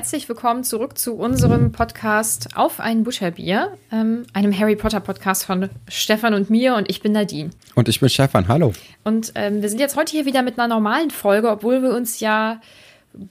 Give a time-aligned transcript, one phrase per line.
[0.00, 5.68] herzlich willkommen zurück zu unserem Podcast Auf ein Butterbier, ähm, einem Harry Potter Podcast von
[5.88, 7.50] Stefan und mir und ich bin Nadine.
[7.74, 8.72] Und ich bin Stefan, hallo.
[9.04, 12.18] Und ähm, wir sind jetzt heute hier wieder mit einer normalen Folge, obwohl wir uns
[12.18, 12.62] ja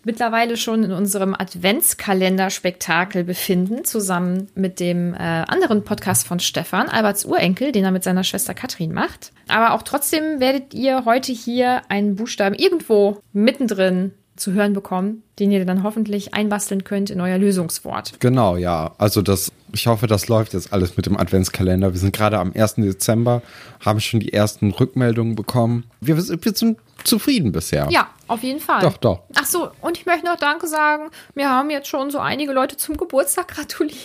[0.03, 7.25] mittlerweile schon in unserem Adventskalender-Spektakel befinden, zusammen mit dem äh, anderen Podcast von Stefan, Alberts
[7.25, 9.31] Urenkel, den er mit seiner Schwester Katrin macht.
[9.47, 15.51] Aber auch trotzdem werdet ihr heute hier einen Buchstaben irgendwo mittendrin zu hören bekommen, den
[15.51, 18.19] ihr dann hoffentlich einbasteln könnt in euer Lösungswort.
[18.19, 18.93] Genau, ja.
[18.97, 21.93] Also das, ich hoffe, das läuft jetzt alles mit dem Adventskalender.
[21.93, 22.75] Wir sind gerade am 1.
[22.75, 23.41] Dezember,
[23.79, 25.85] haben schon die ersten Rückmeldungen bekommen.
[26.01, 26.23] Wir, wir
[26.53, 27.87] sind zufrieden bisher.
[27.89, 28.81] Ja, auf jeden Fall.
[28.81, 29.21] Doch, doch.
[29.35, 31.09] Ach so, und ich möchte noch Danke sagen.
[31.33, 33.95] Mir haben jetzt schon so einige Leute zum Geburtstag gratuliert.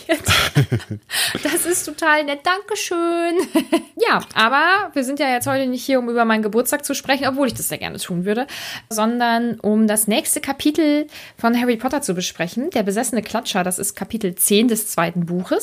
[1.43, 2.39] das ist total nett.
[2.43, 3.37] Dankeschön.
[3.97, 7.27] ja, aber wir sind ja jetzt heute nicht hier, um über meinen Geburtstag zu sprechen,
[7.27, 8.47] obwohl ich das sehr gerne tun würde,
[8.89, 12.69] sondern um das nächste Kapitel von Harry Potter zu besprechen.
[12.71, 15.54] Der besessene Klatscher, das ist Kapitel 10 des zweiten Buches.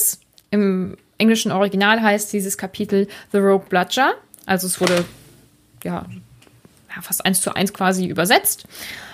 [0.51, 4.15] Im englischen Original heißt dieses Kapitel The Rogue Bludger.
[4.47, 5.05] Also es wurde
[5.85, 6.07] ja
[6.95, 8.65] ja, fast eins zu eins quasi übersetzt.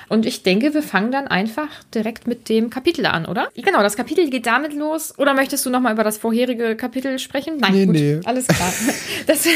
[0.08, 3.48] Und ich denke, wir fangen dann einfach direkt mit dem Kapitel an, oder?
[3.54, 5.12] Genau, das Kapitel geht damit los.
[5.18, 7.58] Oder möchtest du nochmal über das vorherige Kapitel sprechen?
[7.58, 8.20] Nein, nee, gut, nee.
[8.24, 8.72] alles klar.
[9.26, 9.46] Das,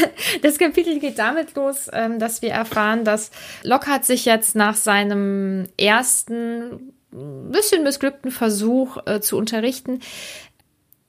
[0.43, 3.31] das Kapitel geht damit los, ähm, dass wir erfahren, dass
[3.63, 9.99] Lockhart sich jetzt nach seinem ersten bisschen missglückten Versuch äh, zu unterrichten,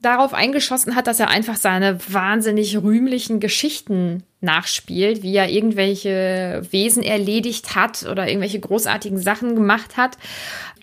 [0.04, 7.02] darauf eingeschossen hat, dass er einfach seine wahnsinnig rühmlichen Geschichten nachspielt, wie er irgendwelche Wesen
[7.02, 10.18] erledigt hat oder irgendwelche großartigen Sachen gemacht hat.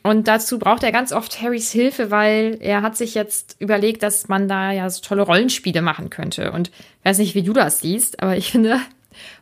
[0.03, 4.28] Und dazu braucht er ganz oft Harrys Hilfe, weil er hat sich jetzt überlegt, dass
[4.28, 6.52] man da ja so tolle Rollenspiele machen könnte.
[6.52, 8.80] Und ich weiß nicht, wie du das siehst, aber ich finde,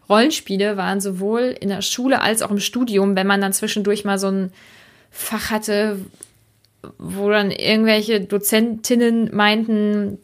[0.10, 4.20] Rollenspiele waren sowohl in der Schule als auch im Studium, wenn man dann zwischendurch mal
[4.20, 4.52] so ein
[5.12, 6.00] Fach hatte,
[6.98, 10.18] wo dann irgendwelche Dozentinnen meinten,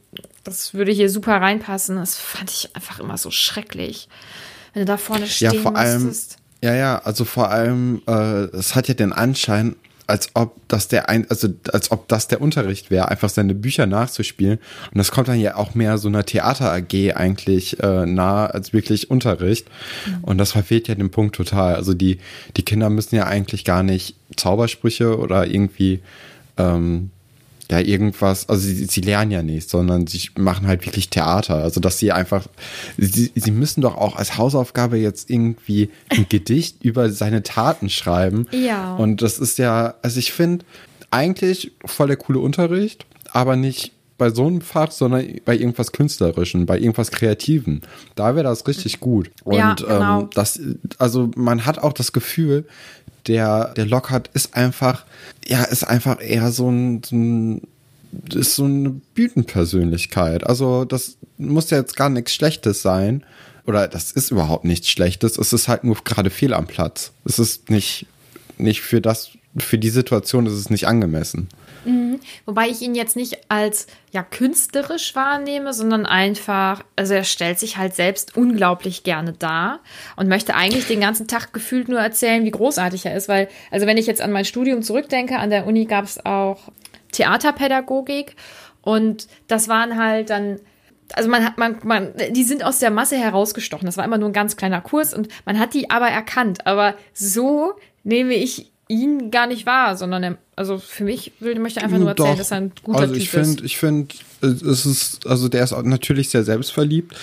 [0.43, 1.97] das würde hier super reinpassen.
[1.97, 4.07] Das fand ich einfach immer so schrecklich.
[4.73, 6.13] Wenn du da vorne stehen ja, vor allem,
[6.61, 9.75] Ja, ja, also vor allem, äh, es hat ja den Anschein,
[10.07, 13.87] als ob das der ein, also als ob das der Unterricht wäre, einfach seine Bücher
[13.87, 14.59] nachzuspielen.
[14.91, 18.71] Und das kommt dann ja auch mehr so einer Theater AG eigentlich äh, nah als
[18.71, 19.67] wirklich Unterricht.
[20.05, 20.23] Mhm.
[20.23, 21.75] Und das verfehlt ja den Punkt total.
[21.75, 22.19] Also die
[22.55, 26.01] die Kinder müssen ja eigentlich gar nicht Zaubersprüche oder irgendwie
[26.57, 27.11] ähm,
[27.69, 31.55] ja, irgendwas, also sie, sie lernen ja nicht, sondern sie machen halt wirklich Theater.
[31.55, 32.45] Also, dass sie einfach,
[32.97, 38.47] sie, sie müssen doch auch als Hausaufgabe jetzt irgendwie ein Gedicht über seine Taten schreiben.
[38.51, 38.95] Ja.
[38.95, 40.63] Und das ist ja, also ich finde,
[41.09, 46.65] eigentlich voll der coole Unterricht, aber nicht bei so einem Fach, sondern bei irgendwas Künstlerischen,
[46.65, 47.81] bei irgendwas Kreativen.
[48.15, 49.29] Da wäre das richtig gut.
[49.43, 50.21] Und ja, genau.
[50.21, 50.59] ähm, das,
[50.99, 52.65] also man hat auch das Gefühl,
[53.27, 55.05] der, der Lockhart ist einfach,
[55.47, 57.61] ja, ist einfach eher so ein, so ein
[58.33, 60.45] ist so eine Bühnenpersönlichkeit.
[60.45, 63.23] Also das muss ja jetzt gar nichts Schlechtes sein.
[63.65, 65.37] Oder das ist überhaupt nichts Schlechtes.
[65.37, 67.11] Es ist halt nur gerade fehl am Platz.
[67.25, 68.05] Es ist nicht,
[68.57, 71.49] nicht für das, für die Situation ist es nicht angemessen.
[71.85, 72.19] Mhm.
[72.45, 77.77] Wobei ich ihn jetzt nicht als ja künstlerisch wahrnehme, sondern einfach, also er stellt sich
[77.77, 79.79] halt selbst unglaublich gerne dar
[80.15, 83.85] und möchte eigentlich den ganzen Tag gefühlt nur erzählen, wie großartig er ist, weil, also
[83.85, 86.59] wenn ich jetzt an mein Studium zurückdenke, an der Uni gab es auch
[87.11, 88.35] Theaterpädagogik
[88.81, 90.59] und das waren halt dann
[91.13, 93.85] also man hat, man, man, die sind aus der Masse herausgestochen.
[93.85, 96.65] Das war immer nur ein ganz kleiner Kurs und man hat die aber erkannt.
[96.65, 101.81] Aber so nehme ich ihn gar nicht wahr, sondern er, also für mich will, möchte
[101.81, 102.37] einfach nur erzählen, Doch.
[102.37, 103.65] dass er ein guter also ich Typ find, ist.
[103.65, 107.15] Ich finde, es ist, also der ist natürlich sehr selbstverliebt,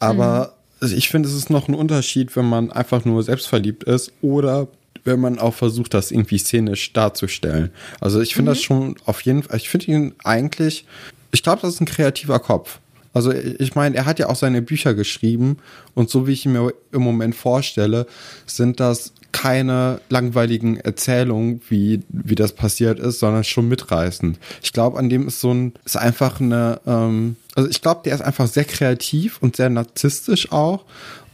[0.00, 0.92] aber mhm.
[0.96, 4.68] ich finde, es ist noch ein Unterschied, wenn man einfach nur selbstverliebt ist oder
[5.04, 7.70] wenn man auch versucht, das irgendwie szenisch darzustellen.
[8.00, 8.54] Also ich finde mhm.
[8.54, 10.86] das schon auf jeden Fall, ich finde ihn eigentlich,
[11.30, 12.80] ich glaube, das ist ein kreativer Kopf.
[13.12, 15.58] Also ich meine, er hat ja auch seine Bücher geschrieben
[15.94, 18.08] und so wie ich ihn mir im Moment vorstelle,
[18.44, 24.38] sind das keine langweiligen Erzählungen, wie, wie das passiert ist, sondern schon mitreißend.
[24.62, 28.14] Ich glaube, an dem ist so ein, ist einfach eine, ähm, also ich glaube, der
[28.14, 30.84] ist einfach sehr kreativ und sehr narzisstisch auch.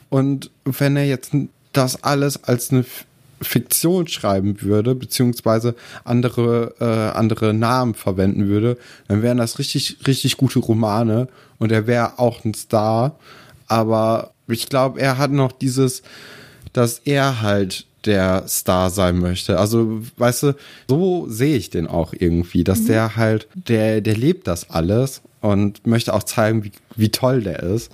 [0.09, 1.33] Und wenn er jetzt
[1.75, 2.87] das alles als eine
[3.43, 10.39] Fiktion schreiben würde, beziehungsweise andere, äh, andere Namen verwenden würde, dann wären das richtig, richtig
[10.39, 13.17] gute Romane und er wäre auch ein Star.
[13.67, 16.03] Aber ich glaube, er hat noch dieses,
[16.73, 19.59] dass er halt der Star sein möchte.
[19.59, 20.57] Also, weißt du,
[20.89, 22.87] so sehe ich den auch irgendwie, dass mhm.
[22.87, 27.63] der halt, der, der lebt das alles und möchte auch zeigen, wie, wie toll der
[27.63, 27.91] ist.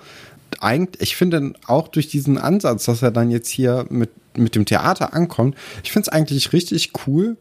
[0.60, 4.64] Eigentlich, ich finde auch durch diesen Ansatz, dass er dann jetzt hier mit, mit dem
[4.64, 7.36] Theater ankommt, ich finde es eigentlich richtig cool,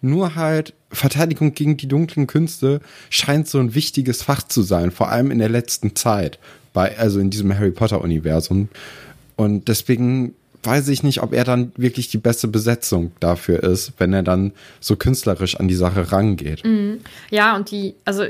[0.00, 2.80] Nur halt Verteidigung gegen die dunklen Künste
[3.10, 6.38] scheint so ein wichtiges Fach zu sein, vor allem in der letzten Zeit,
[6.72, 8.68] bei, also in diesem Harry Potter-Universum.
[9.36, 14.12] Und deswegen weiß ich nicht, ob er dann wirklich die beste Besetzung dafür ist, wenn
[14.12, 16.64] er dann so künstlerisch an die Sache rangeht.
[16.64, 17.00] Mhm.
[17.30, 18.24] Ja, und die, also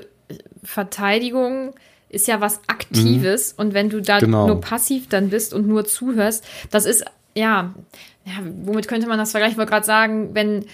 [0.62, 1.74] Verteidigung
[2.08, 3.60] ist ja was Aktives mhm.
[3.62, 4.46] und wenn du da genau.
[4.46, 7.04] nur passiv dann bist und nur zuhörst, das ist,
[7.34, 7.74] ja,
[8.24, 8.32] ja
[8.64, 9.52] womit könnte man das vergleichen?
[9.52, 10.64] Ich wollte gerade sagen, wenn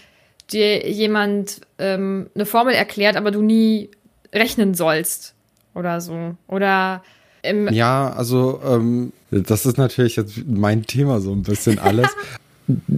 [0.53, 3.91] dir jemand ähm, eine Formel erklärt, aber du nie
[4.33, 5.35] rechnen sollst
[5.75, 6.35] oder so.
[6.47, 7.03] Oder
[7.43, 9.13] im Ja, also ähm,
[9.43, 12.09] das ist natürlich jetzt mein Thema so ein bisschen alles.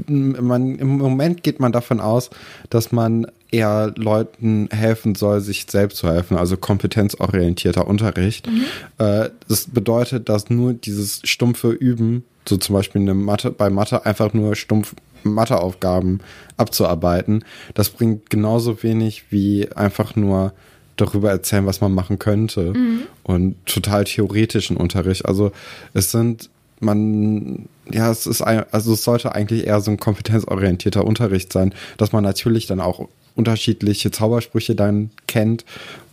[0.09, 2.31] man, Im Moment geht man davon aus,
[2.71, 8.47] dass man eher Leuten helfen soll, sich selbst zu helfen, also kompetenzorientierter Unterricht.
[8.49, 8.65] Mhm.
[8.99, 14.05] Äh, das bedeutet, dass nur dieses stumpfe Üben, so zum Beispiel eine Mathe, bei Mathe
[14.05, 16.21] einfach nur stumpf Matheaufgaben
[16.56, 17.44] abzuarbeiten,
[17.75, 20.53] das bringt genauso wenig wie einfach nur
[20.97, 22.73] darüber erzählen, was man machen könnte.
[22.73, 23.03] Mhm.
[23.23, 25.27] Und total theoretischen Unterricht.
[25.27, 25.53] Also
[25.95, 26.51] es sind
[26.81, 31.75] man, ja, es ist ein, also es sollte eigentlich eher so ein kompetenzorientierter Unterricht sein,
[31.97, 35.65] dass man natürlich dann auch unterschiedliche Zaubersprüche dann kennt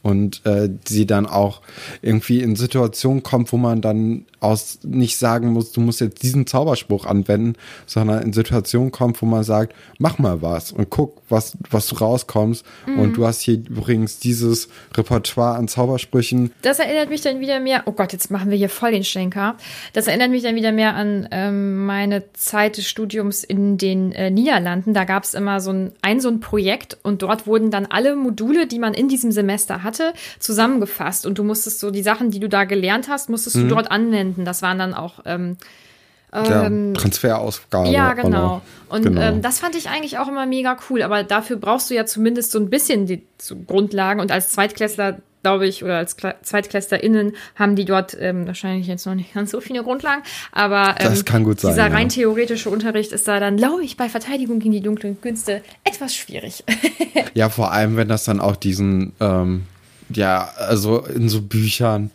[0.03, 1.61] und äh, sie dann auch
[2.01, 6.45] irgendwie in Situationen kommt, wo man dann aus nicht sagen muss, du musst jetzt diesen
[6.45, 7.55] Zauberspruch anwenden,
[7.85, 11.95] sondern in Situationen kommt, wo man sagt, mach mal was und guck, was, was du
[11.95, 12.65] rauskommst.
[12.85, 12.99] Mhm.
[12.99, 16.51] Und du hast hier übrigens dieses Repertoire an Zaubersprüchen.
[16.61, 19.55] Das erinnert mich dann wieder mehr, oh Gott, jetzt machen wir hier voll den Schenker.
[19.93, 24.29] Das erinnert mich dann wieder mehr an ähm, meine Zeit des Studiums in den äh,
[24.29, 24.93] Niederlanden.
[24.93, 28.17] Da gab es immer so ein, ein so ein Projekt und dort wurden dann alle
[28.17, 31.25] Module, die man in diesem Semester hatte, zusammengefasst.
[31.25, 33.69] Und du musstest so die Sachen, die du da gelernt hast, musstest mhm.
[33.69, 34.45] du dort anwenden.
[34.45, 35.57] Das waren dann auch ähm,
[36.33, 37.89] ähm, Transferausgabe.
[37.89, 38.61] Ja, genau.
[38.89, 39.21] Und genau.
[39.21, 41.03] Ähm, das fand ich eigentlich auch immer mega cool.
[41.03, 43.23] Aber dafür brauchst du ja zumindest so ein bisschen die
[43.67, 44.19] Grundlagen.
[44.19, 49.05] Und als Zweitklässler, glaube ich, oder als Kla ZweitklässlerInnen haben die dort ähm, wahrscheinlich jetzt
[49.05, 50.23] noch nicht ganz so viele Grundlagen.
[50.51, 53.97] Aber ähm, das kann gut sein, dieser rein theoretische Unterricht ist da dann, glaube ich,
[53.97, 56.63] bei Verteidigung gegen die dunklen Künste etwas schwierig.
[57.35, 59.63] ja, vor allem, wenn das dann auch diesen, ähm,
[60.17, 62.11] ja, also in so Büchern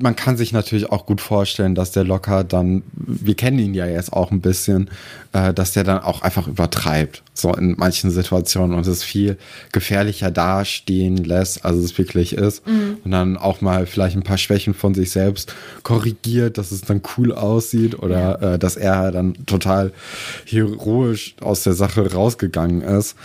[0.00, 3.86] man kann sich natürlich auch gut vorstellen, dass der locker dann, wir kennen ihn ja
[3.86, 4.90] jetzt auch ein bisschen,
[5.32, 9.38] äh, dass der dann auch einfach übertreibt, so in manchen Situationen und es viel
[9.72, 12.66] gefährlicher dastehen lässt, als es wirklich ist.
[12.66, 12.98] Mhm.
[13.04, 15.52] Und dann auch mal vielleicht ein paar Schwächen von sich selbst
[15.82, 18.54] korrigiert, dass es dann cool aussieht oder ja.
[18.54, 19.92] äh, dass er dann total
[20.44, 23.16] heroisch aus der Sache rausgegangen ist.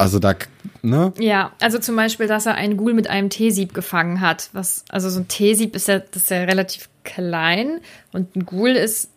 [0.00, 0.34] Also da,
[0.80, 1.12] ne?
[1.18, 4.48] Ja, also zum Beispiel, dass er einen Ghoul mit einem T-Sieb gefangen hat.
[4.54, 8.70] Was, also so ein T-Sieb ist ja, das ist ja relativ klein und ein Ghoul
[8.70, 9.10] ist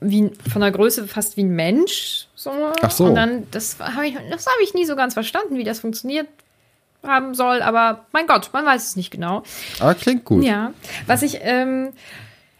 [0.00, 2.26] wie von der Größe fast wie ein Mensch.
[2.34, 2.50] So.
[2.82, 3.06] Ach so.
[3.06, 6.28] Und dann, das habe ich, das habe ich nie so ganz verstanden, wie das funktioniert
[7.02, 9.42] haben soll, aber mein Gott, man weiß es nicht genau.
[9.80, 10.44] Aber klingt gut.
[10.44, 10.74] Ja.
[11.06, 11.92] Was ich, ähm,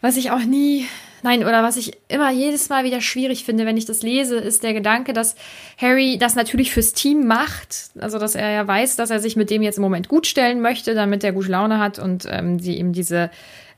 [0.01, 0.87] was ich auch nie
[1.25, 4.61] Nein, oder was ich immer jedes Mal wieder schwierig finde, wenn ich das lese, ist
[4.61, 5.35] der Gedanke, dass
[5.75, 7.89] Harry das natürlich fürs Team macht.
[7.99, 10.61] Also, dass er ja weiß, dass er sich mit dem jetzt im Moment gut stellen
[10.61, 13.31] möchte, damit er gute Laune hat und ähm, sie ihm diese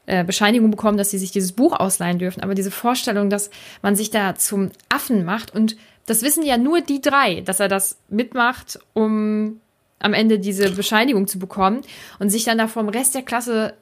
[0.08, 2.44] äh, Bescheinigung bekommen, dass sie sich dieses Buch ausleihen dürfen.
[2.44, 3.50] Aber diese Vorstellung, dass
[3.82, 7.70] man sich da zum Affen macht und das wissen ja nur die drei, dass er
[7.70, 9.62] das mitmacht, um
[10.00, 11.80] am Ende diese Bescheinigung zu bekommen
[12.20, 13.74] und sich dann da vom Rest der Klasse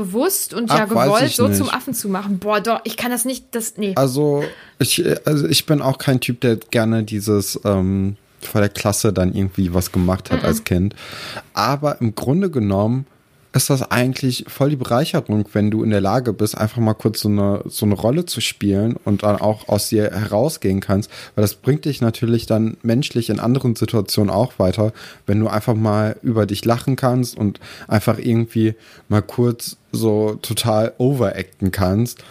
[0.00, 1.58] bewusst und Ach, ja gewollt so nicht.
[1.58, 2.38] zum Affen zu machen.
[2.38, 3.92] Boah, doch, ich kann das nicht, das, nee.
[3.96, 4.42] Also
[4.78, 9.34] ich, also ich bin auch kein Typ, der gerne dieses ähm, vor der Klasse dann
[9.34, 10.48] irgendwie was gemacht hat mm -mm.
[10.48, 10.94] als Kind.
[11.52, 13.06] Aber im Grunde genommen
[13.52, 17.20] ist das eigentlich voll die Bereicherung, wenn du in der Lage bist, einfach mal kurz
[17.20, 21.42] so eine, so eine Rolle zu spielen und dann auch aus dir herausgehen kannst, weil
[21.42, 24.92] das bringt dich natürlich dann menschlich in anderen Situationen auch weiter,
[25.26, 28.74] wenn du einfach mal über dich lachen kannst und einfach irgendwie
[29.08, 32.22] mal kurz so total overacten kannst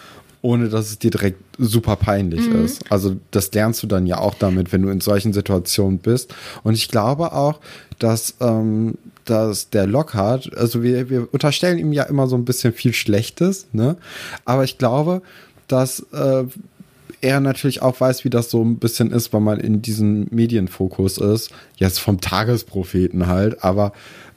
[0.42, 2.64] ohne dass es dir direkt super peinlich mhm.
[2.64, 2.90] ist.
[2.90, 6.34] Also das lernst du dann ja auch damit, wenn du in solchen Situationen bist.
[6.62, 7.60] Und ich glaube auch,
[7.98, 8.94] dass ähm,
[9.30, 13.68] dass der Lockhart, also wir, wir unterstellen ihm ja immer so ein bisschen viel Schlechtes,
[13.72, 13.96] ne?
[14.44, 15.22] Aber ich glaube,
[15.68, 16.44] dass äh,
[17.20, 21.18] er natürlich auch weiß, wie das so ein bisschen ist, weil man in diesem Medienfokus
[21.18, 21.50] ist.
[21.76, 23.92] Jetzt vom Tagespropheten halt, aber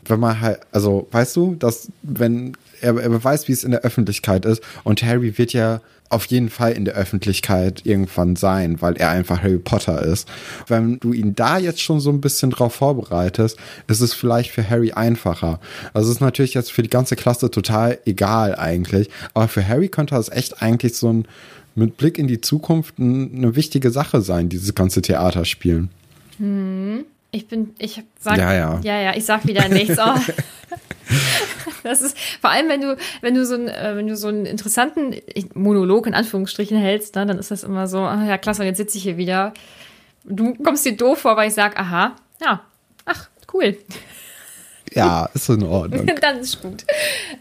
[0.06, 3.82] wenn man halt, also weißt du, dass wenn er, er weiß, wie es in der
[3.82, 5.82] Öffentlichkeit ist und Harry wird ja
[6.14, 10.28] auf jeden Fall in der Öffentlichkeit irgendwann sein, weil er einfach Harry Potter ist.
[10.68, 14.68] Wenn du ihn da jetzt schon so ein bisschen drauf vorbereitest, ist es vielleicht für
[14.70, 15.60] Harry einfacher.
[15.94, 19.90] Also es ist natürlich jetzt für die ganze Klasse total egal eigentlich, aber für Harry
[19.90, 21.28] könnte das echt eigentlich so ein
[21.76, 25.90] mit Blick in die Zukunft eine wichtige Sache sein, dieses ganze Theaterspielen.
[26.38, 27.06] Hm.
[27.32, 29.98] Ich bin, ich sag, ja, ja, ja, ja, ich sag wieder nichts.
[29.98, 30.20] Oh.
[31.84, 34.46] Das ist vor allem, wenn du, wenn du so einen, äh, wenn du so einen
[34.46, 35.16] interessanten
[35.54, 38.78] Monolog in Anführungsstrichen hältst, ne, dann ist das immer so, ach ja, klasse, und jetzt
[38.78, 39.54] sitze ich hier wieder.
[40.24, 42.62] Du kommst dir doof vor, weil ich sag, aha, ja,
[43.06, 43.78] ach, cool.
[44.94, 46.10] Ja, ist in Ordnung.
[46.22, 46.86] dann ist gut.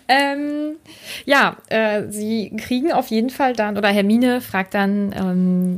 [0.09, 0.77] Ähm,
[1.25, 5.77] ja, äh, sie kriegen auf jeden Fall dann, oder Hermine fragt dann ähm,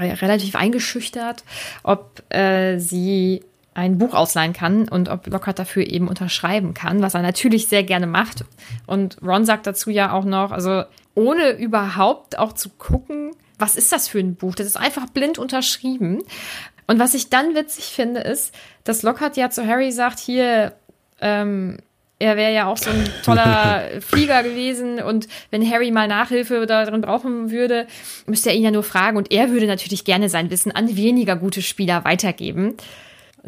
[0.00, 1.44] relativ eingeschüchtert,
[1.82, 3.42] ob äh, sie
[3.76, 7.82] ein Buch ausleihen kann und ob Lockhart dafür eben unterschreiben kann, was er natürlich sehr
[7.82, 8.44] gerne macht.
[8.86, 13.92] Und Ron sagt dazu ja auch noch, also ohne überhaupt auch zu gucken, was ist
[13.92, 14.54] das für ein Buch?
[14.54, 16.22] Das ist einfach blind unterschrieben.
[16.86, 18.54] Und was ich dann witzig finde, ist,
[18.84, 20.72] dass Lockhart ja zu Harry sagt, hier,
[21.20, 21.76] ähm,
[22.18, 27.02] er wäre ja auch so ein toller Flieger gewesen und wenn Harry mal Nachhilfe darin
[27.02, 27.86] brauchen würde,
[28.26, 31.36] müsste er ihn ja nur fragen und er würde natürlich gerne sein Wissen an weniger
[31.36, 32.76] gute Spieler weitergeben.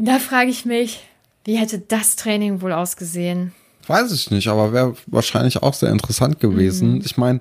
[0.00, 1.04] Da frage ich mich,
[1.44, 3.52] wie hätte das Training wohl ausgesehen?
[3.88, 6.96] Weiß ich nicht, aber wäre wahrscheinlich auch sehr interessant gewesen.
[6.96, 7.02] Mhm.
[7.06, 7.40] Ich meine,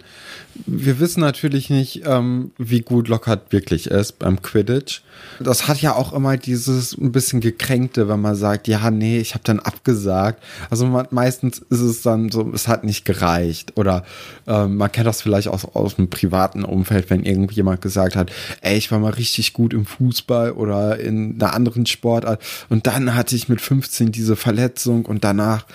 [0.66, 5.02] wir wissen natürlich nicht, ähm, wie gut Lockhart wirklich ist beim Quidditch.
[5.40, 9.34] Das hat ja auch immer dieses ein bisschen gekränkte, wenn man sagt, ja, nee, ich
[9.34, 10.42] habe dann abgesagt.
[10.70, 13.74] Also man, meistens ist es dann so, es hat nicht gereicht.
[13.76, 14.06] Oder
[14.48, 18.78] ähm, man kennt das vielleicht auch aus dem privaten Umfeld, wenn irgendjemand gesagt hat, ey,
[18.78, 23.36] ich war mal richtig gut im Fußball oder in einer anderen Sportart und dann hatte
[23.36, 25.66] ich mit 15 diese Verletzung und danach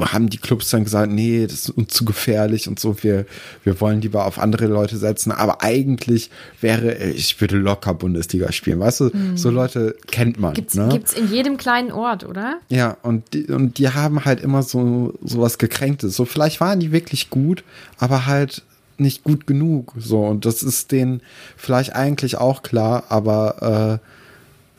[0.00, 3.26] haben die Clubs dann gesagt, nee, das ist uns zu gefährlich und so, wir,
[3.64, 5.32] wir wollen lieber auf andere Leute setzen.
[5.32, 9.36] Aber eigentlich wäre, ich würde locker Bundesliga spielen, weißt du, mhm.
[9.36, 10.54] so Leute kennt man.
[10.54, 10.88] Gibt's, ne?
[10.90, 12.58] gibt's in jedem kleinen Ort, oder?
[12.68, 16.16] Ja, und die, und die haben halt immer so, so was Gekränktes.
[16.16, 17.64] So, vielleicht waren die wirklich gut,
[17.98, 18.62] aber halt
[18.98, 19.94] nicht gut genug.
[19.98, 21.20] So, und das ist denen
[21.56, 24.17] vielleicht eigentlich auch klar, aber äh,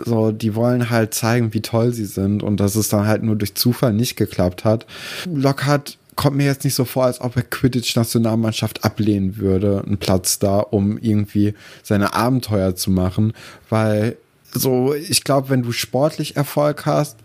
[0.06, 3.36] so, die wollen halt zeigen, wie toll sie sind und dass es dann halt nur
[3.36, 4.86] durch Zufall nicht geklappt hat.
[5.26, 10.38] Lockhart kommt mir jetzt nicht so vor, als ob er Quidditch-Nationalmannschaft ablehnen würde, einen Platz
[10.38, 13.34] da, um irgendwie seine Abenteuer zu machen,
[13.70, 14.18] weil
[14.52, 17.18] so, ich glaube, wenn du sportlich Erfolg hast,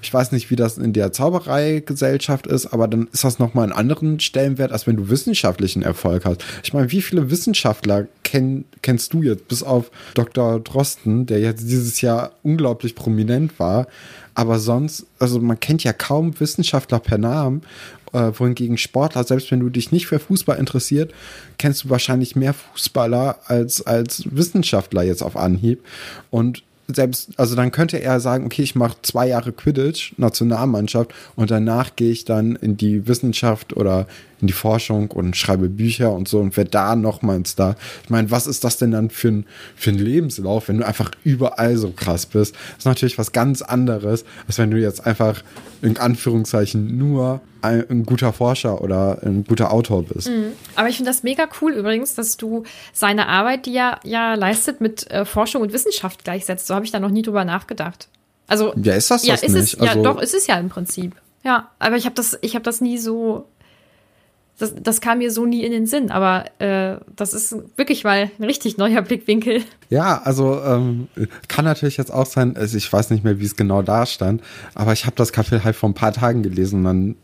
[0.00, 3.72] ich weiß nicht, wie das in der Zaubereigesellschaft ist, aber dann ist das nochmal einen
[3.72, 6.44] anderen Stellenwert, als wenn du wissenschaftlichen Erfolg hast.
[6.62, 10.60] Ich meine, wie viele Wissenschaftler kenn, kennst du jetzt, bis auf Dr.
[10.60, 13.88] Drosten, der jetzt dieses Jahr unglaublich prominent war,
[14.34, 17.62] aber sonst, also man kennt ja kaum Wissenschaftler per Namen,
[18.12, 21.12] äh, wohingegen Sportler, selbst wenn du dich nicht für Fußball interessiert,
[21.58, 25.84] kennst du wahrscheinlich mehr Fußballer als, als Wissenschaftler jetzt auf Anhieb.
[26.30, 31.50] Und selbst, also dann könnte er sagen, okay, ich mache zwei Jahre Quidditch, Nationalmannschaft, und
[31.50, 34.06] danach gehe ich dann in die Wissenschaft oder
[34.40, 37.74] in die Forschung und schreibe Bücher und so und werde da nochmals da.
[38.04, 41.10] Ich meine, was ist das denn dann für ein, für ein Lebenslauf, wenn du einfach
[41.24, 42.54] überall so krass bist?
[42.54, 45.42] Das ist natürlich was ganz anderes, als wenn du jetzt einfach
[45.82, 50.28] in Anführungszeichen nur ein, ein guter Forscher oder ein guter Autor bist.
[50.28, 50.52] Mhm.
[50.76, 54.80] Aber ich finde das mega cool übrigens, dass du seine Arbeit, die er ja leistet,
[54.80, 56.66] mit äh, Forschung und Wissenschaft gleichsetzt.
[56.66, 58.08] So habe ich da noch nie drüber nachgedacht.
[58.46, 59.74] Also, ja, ist das ja, das ist nicht?
[59.74, 61.14] Es, also, ja, doch, ist es ja im Prinzip.
[61.44, 63.46] Ja, aber ich habe das, ich habe das nie so
[64.58, 68.30] das, das kam mir so nie in den Sinn, aber äh, das ist wirklich mal
[68.38, 69.62] ein richtig neuer Blickwinkel.
[69.88, 71.08] Ja, also ähm,
[71.46, 74.42] kann natürlich jetzt auch sein, also ich weiß nicht mehr, wie es genau da stand,
[74.74, 77.16] aber ich habe das Kapitel halt vor ein paar Tagen gelesen und dann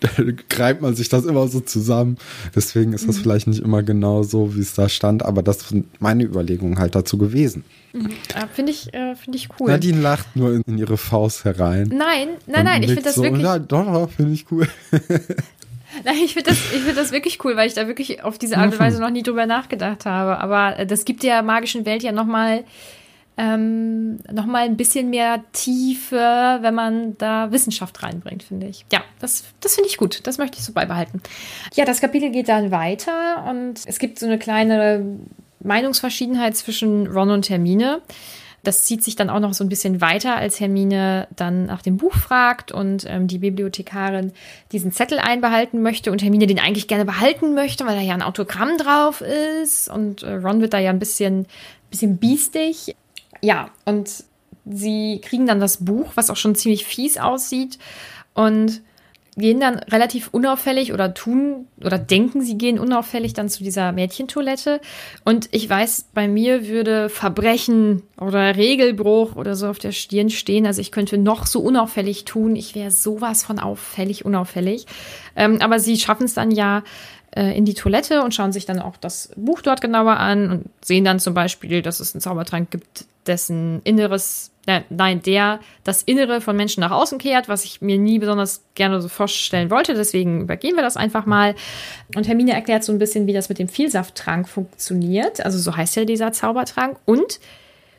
[0.48, 2.18] greift man sich das immer so zusammen.
[2.54, 3.22] Deswegen ist das mhm.
[3.22, 6.94] vielleicht nicht immer genau so, wie es da stand, aber das sind meine Überlegungen halt
[6.94, 7.64] dazu gewesen.
[7.92, 8.10] Mhm.
[8.34, 9.68] Ja, finde ich, äh, find ich cool.
[9.68, 11.88] Nadine lacht nur in, in ihre Faust herein.
[11.88, 13.42] Nein, nein, nein, ich finde das so, wirklich.
[13.42, 14.68] Ja, doch, finde ich cool.
[16.04, 18.72] Nein, ich finde das, find das wirklich cool, weil ich da wirklich auf diese Art
[18.72, 18.84] und mhm.
[18.84, 20.38] Weise noch nie drüber nachgedacht habe.
[20.38, 22.64] Aber äh, das gibt der magischen Welt ja nochmal
[23.38, 28.84] ähm, noch ein bisschen mehr Tiefe, wenn man da Wissenschaft reinbringt, finde ich.
[28.92, 30.26] Ja, das, das finde ich gut.
[30.26, 31.22] Das möchte ich so beibehalten.
[31.74, 35.18] Ja, das Kapitel geht dann weiter und es gibt so eine kleine
[35.60, 38.02] Meinungsverschiedenheit zwischen Ron und Hermine.
[38.68, 41.96] Das zieht sich dann auch noch so ein bisschen weiter, als Hermine dann nach dem
[41.96, 44.32] Buch fragt und ähm, die Bibliothekarin
[44.72, 48.20] diesen Zettel einbehalten möchte und Hermine den eigentlich gerne behalten möchte, weil da ja ein
[48.20, 51.46] Autogramm drauf ist und äh, Ron wird da ja ein bisschen,
[51.88, 52.94] bisschen biestig.
[53.40, 54.24] Ja, und
[54.66, 57.78] sie kriegen dann das Buch, was auch schon ziemlich fies aussieht
[58.34, 58.82] und
[59.38, 64.80] gehen dann relativ unauffällig oder tun oder denken, sie gehen unauffällig dann zu dieser Mädchentoilette.
[65.24, 70.66] Und ich weiß, bei mir würde Verbrechen oder Regelbruch oder so auf der Stirn stehen.
[70.66, 72.56] Also ich könnte noch so unauffällig tun.
[72.56, 74.86] Ich wäre sowas von auffällig, unauffällig.
[75.36, 76.82] Ähm, aber sie schaffen es dann ja,
[77.36, 80.64] äh, in die Toilette und schauen sich dann auch das Buch dort genauer an und
[80.84, 86.02] sehen dann zum Beispiel, dass es einen Zaubertrank gibt, dessen Inneres, äh, nein, der das
[86.02, 89.94] Innere von Menschen nach außen kehrt, was ich mir nie besonders gerne so vorstellen wollte.
[89.94, 91.54] Deswegen übergehen wir das einfach mal.
[92.16, 95.44] Und Hermine erklärt so ein bisschen, wie das mit dem Vielsafttrank funktioniert.
[95.44, 96.98] Also so heißt ja dieser Zaubertrank.
[97.04, 97.40] Und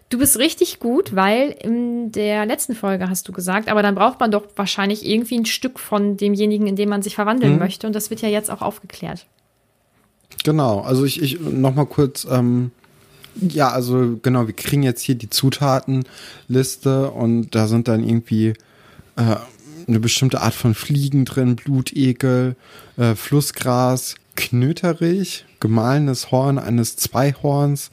[0.10, 4.20] Du bist richtig gut, weil in der letzten Folge hast du gesagt, aber dann braucht
[4.20, 7.60] man doch wahrscheinlich irgendwie ein Stück von demjenigen, in dem man sich verwandeln mhm.
[7.60, 7.86] möchte.
[7.86, 9.28] Und das wird ja jetzt auch aufgeklärt.
[10.44, 12.72] Genau, also ich, ich noch mal kurz, ähm,
[13.36, 18.54] ja, also genau, wir kriegen jetzt hier die Zutatenliste und da sind dann irgendwie
[19.16, 19.36] äh,
[19.88, 22.56] eine bestimmte Art von Fliegen drin, Blutegel,
[22.98, 27.92] äh, Flussgras, Knöterich, gemahlenes Horn eines Zweihorns,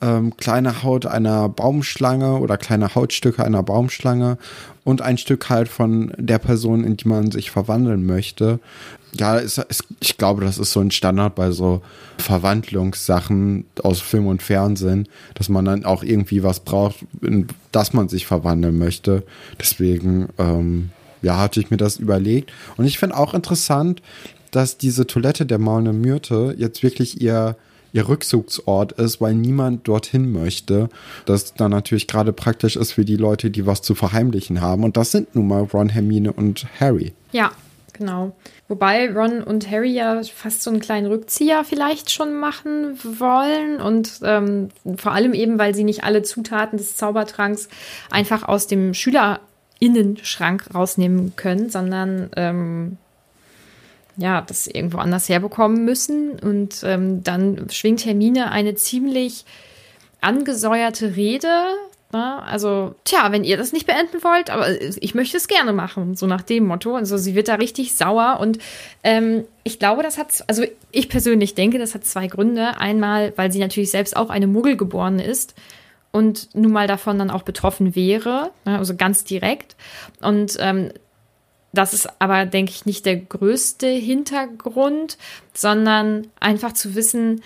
[0.00, 4.38] ähm, kleine Haut einer Baumschlange oder kleine Hautstücke einer Baumschlange
[4.84, 8.60] und ein Stück halt von der Person, in die man sich verwandeln möchte.
[9.18, 11.80] Ja, ist, ist, ich glaube, das ist so ein Standard bei so
[12.18, 18.08] Verwandlungssachen aus Film und Fernsehen, dass man dann auch irgendwie was braucht, in das man
[18.08, 19.22] sich verwandeln möchte.
[19.58, 20.90] Deswegen, ähm,
[21.22, 22.52] ja, hatte ich mir das überlegt.
[22.76, 24.02] Und ich finde auch interessant,
[24.50, 27.56] dass diese Toilette der maulenden Myrte jetzt wirklich ihr
[27.96, 30.88] ihr Rückzugsort ist, weil niemand dorthin möchte.
[31.24, 34.84] Das dann natürlich gerade praktisch ist für die Leute, die was zu verheimlichen haben.
[34.84, 37.14] Und das sind nun mal Ron, Hermine und Harry.
[37.32, 37.50] Ja,
[37.92, 38.36] genau.
[38.68, 43.80] Wobei Ron und Harry ja fast so einen kleinen Rückzieher vielleicht schon machen wollen.
[43.80, 47.68] Und ähm, vor allem eben, weil sie nicht alle Zutaten des Zaubertranks
[48.10, 52.98] einfach aus dem Schülerinnenschrank rausnehmen können, sondern ähm,
[54.16, 56.38] ja, das irgendwo anders herbekommen müssen.
[56.38, 59.44] Und ähm, dann schwingt Hermine eine ziemlich
[60.20, 61.48] angesäuerte Rede.
[62.12, 62.42] Ne?
[62.42, 66.26] Also, tja, wenn ihr das nicht beenden wollt, aber ich möchte es gerne machen, so
[66.26, 66.96] nach dem Motto.
[66.96, 68.58] Also sie wird da richtig sauer und
[69.02, 72.78] ähm, ich glaube, das hat, also ich persönlich denke, das hat zwei Gründe.
[72.78, 75.54] Einmal, weil sie natürlich selbst auch eine Muggelgeborene ist
[76.12, 78.78] und nun mal davon dann auch betroffen wäre, ne?
[78.78, 79.76] also ganz direkt.
[80.22, 80.90] Und ähm,
[81.76, 85.18] das ist aber, denke ich, nicht der größte Hintergrund,
[85.54, 87.42] sondern einfach zu wissen,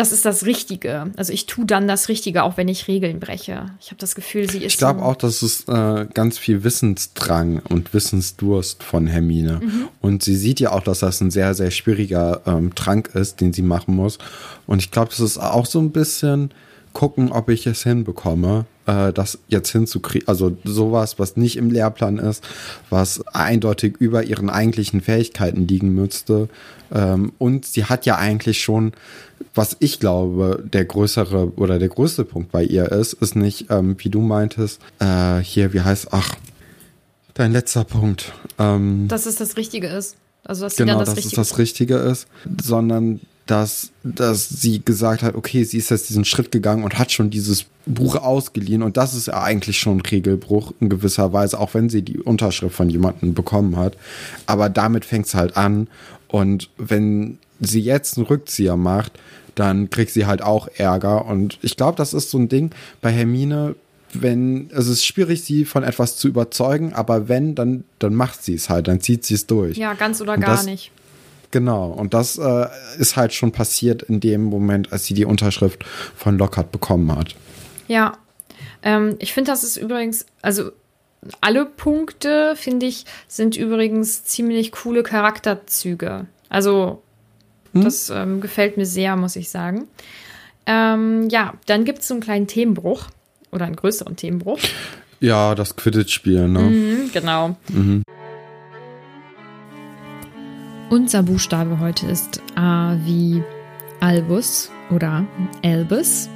[0.00, 1.10] das ist das Richtige.
[1.16, 3.66] Also ich tue dann das Richtige, auch wenn ich Regeln breche.
[3.80, 4.72] Ich habe das Gefühl, sie ist.
[4.72, 9.60] Ich glaube auch, dass es äh, ganz viel Wissensdrang und Wissensdurst von Hermine.
[9.62, 9.88] Mhm.
[10.00, 13.52] Und sie sieht ja auch, dass das ein sehr, sehr schwieriger ähm, Trank ist, den
[13.52, 14.18] sie machen muss.
[14.66, 16.52] Und ich glaube, das ist auch so ein bisschen
[16.92, 20.28] gucken, ob ich es hinbekomme, äh, das jetzt hinzukriegen.
[20.28, 22.44] Also sowas, was nicht im Lehrplan ist,
[22.88, 26.48] was eindeutig über ihren eigentlichen Fähigkeiten liegen müsste.
[26.92, 28.92] Ähm, und sie hat ja eigentlich schon,
[29.54, 33.96] was ich glaube, der größere oder der größte Punkt bei ihr ist, ist nicht, ähm,
[33.98, 36.34] wie du meintest, äh, hier, wie heißt, ach,
[37.34, 38.32] dein letzter Punkt.
[38.58, 40.16] Ähm, dass es das Richtige ist.
[40.44, 42.26] Also, dass genau, das dass Richtige es das Richtige ist,
[42.62, 47.10] sondern dass, dass sie gesagt hat, okay, sie ist jetzt diesen Schritt gegangen und hat
[47.10, 51.58] schon dieses Buch ausgeliehen und das ist ja eigentlich schon ein Regelbruch in gewisser Weise,
[51.58, 53.96] auch wenn sie die Unterschrift von jemandem bekommen hat.
[54.46, 55.88] Aber damit fängt es halt an
[56.28, 59.18] und wenn sie jetzt einen Rückzieher macht,
[59.56, 63.10] dann kriegt sie halt auch Ärger und ich glaube, das ist so ein Ding bei
[63.10, 63.74] Hermine,
[64.12, 68.54] wenn, es ist schwierig, sie von etwas zu überzeugen, aber wenn, dann, dann macht sie
[68.54, 69.76] es halt, dann zieht sie es durch.
[69.76, 70.92] Ja, ganz oder gar das, nicht.
[71.50, 72.66] Genau, und das äh,
[72.98, 75.84] ist halt schon passiert in dem Moment, als sie die Unterschrift
[76.16, 77.34] von Lockhart bekommen hat.
[77.88, 78.18] Ja,
[78.82, 80.70] ähm, ich finde, das ist übrigens, also
[81.40, 86.26] alle Punkte, finde ich, sind übrigens ziemlich coole Charakterzüge.
[86.48, 87.02] Also,
[87.72, 87.84] hm?
[87.84, 89.88] das ähm, gefällt mir sehr, muss ich sagen.
[90.66, 93.06] Ähm, ja, dann gibt es so einen kleinen Themenbruch
[93.50, 94.58] oder einen größeren Themenbruch.
[95.20, 96.60] Ja, das Quidditch-Spiel, ne?
[96.60, 97.56] Mhm, genau.
[97.68, 98.02] Mhm.
[100.90, 103.44] Unser Buchstabe heute ist A wie
[104.00, 105.24] Albus oder
[105.62, 106.28] Albus.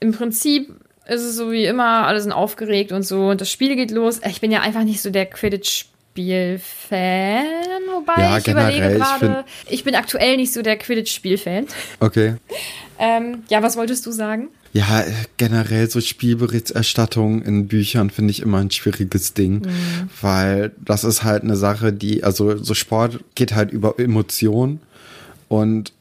[0.00, 0.68] Im Prinzip
[1.06, 4.20] ist es so wie immer, alle sind aufgeregt und so und das Spiel geht los.
[4.28, 7.46] Ich bin ja einfach nicht so der Quidditch-Spiel-Fan,
[7.90, 11.68] wobei ja, ich überlege gerade, ich, ich, bin aktuell nicht so der Quidditch-Spiel-Fan.
[12.00, 12.34] Okay.
[12.98, 14.50] ähm, ja, was wolltest du sagen?
[14.74, 15.04] Ja,
[15.36, 20.10] generell so Spielberichterstattung in Büchern finde ich immer ein schwieriges Ding, mhm.
[20.20, 24.80] weil das ist halt eine Sache, die, also so Sport geht halt über Emotionen
[25.48, 25.92] und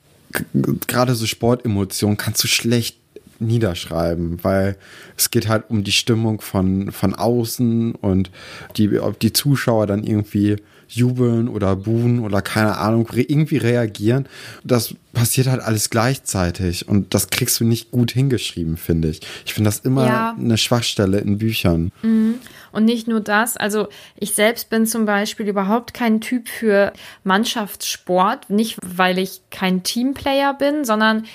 [0.87, 2.97] gerade so Sportemotionen kannst du schlecht
[3.39, 4.75] niederschreiben, weil
[5.17, 8.31] es geht halt um die Stimmung von, von außen und
[8.77, 10.55] die, ob die Zuschauer dann irgendwie
[10.95, 14.27] jubeln oder buhen oder keine Ahnung, irgendwie reagieren.
[14.63, 19.21] Das passiert halt alles gleichzeitig und das kriegst du nicht gut hingeschrieben, finde ich.
[19.45, 20.35] Ich finde das immer ja.
[20.37, 21.91] eine Schwachstelle in Büchern.
[22.01, 22.35] Mhm.
[22.71, 23.87] Und nicht nur das, also
[24.19, 26.91] ich selbst bin zum Beispiel überhaupt kein Typ für
[27.23, 31.25] Mannschaftssport, nicht weil ich kein Teamplayer bin, sondern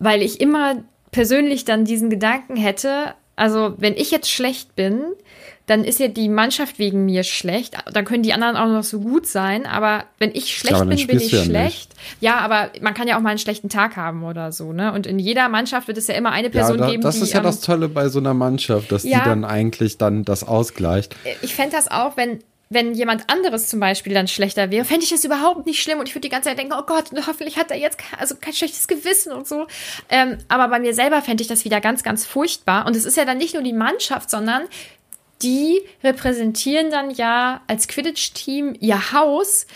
[0.00, 5.00] weil ich immer persönlich dann diesen Gedanken hätte, also wenn ich jetzt schlecht bin,
[5.64, 7.74] dann ist ja die Mannschaft wegen mir schlecht.
[7.92, 9.66] Dann können die anderen auch noch so gut sein.
[9.66, 11.94] Aber wenn ich schlecht ja, bin, bin ich ja schlecht.
[11.94, 12.20] Nicht.
[12.20, 14.92] Ja, aber man kann ja auch mal einen schlechten Tag haben oder so, ne?
[14.92, 17.20] Und in jeder Mannschaft wird es ja immer eine Person ja, da, geben, das die.
[17.20, 20.24] Das ist ja das Tolle bei so einer Mannschaft, dass ja, die dann eigentlich dann
[20.24, 21.16] das ausgleicht.
[21.40, 22.40] Ich fände das auch, wenn
[22.72, 26.08] wenn jemand anderes zum Beispiel dann schlechter wäre, fände ich das überhaupt nicht schlimm und
[26.08, 28.54] ich würde die ganze Zeit denken, oh Gott, hoffentlich hat er jetzt kein, also kein
[28.54, 29.66] schlechtes Gewissen und so.
[30.08, 32.86] Ähm, aber bei mir selber fände ich das wieder ganz, ganz furchtbar.
[32.86, 34.62] Und es ist ja dann nicht nur die Mannschaft, sondern
[35.42, 39.66] die repräsentieren dann ja als Quidditch-Team ihr Haus.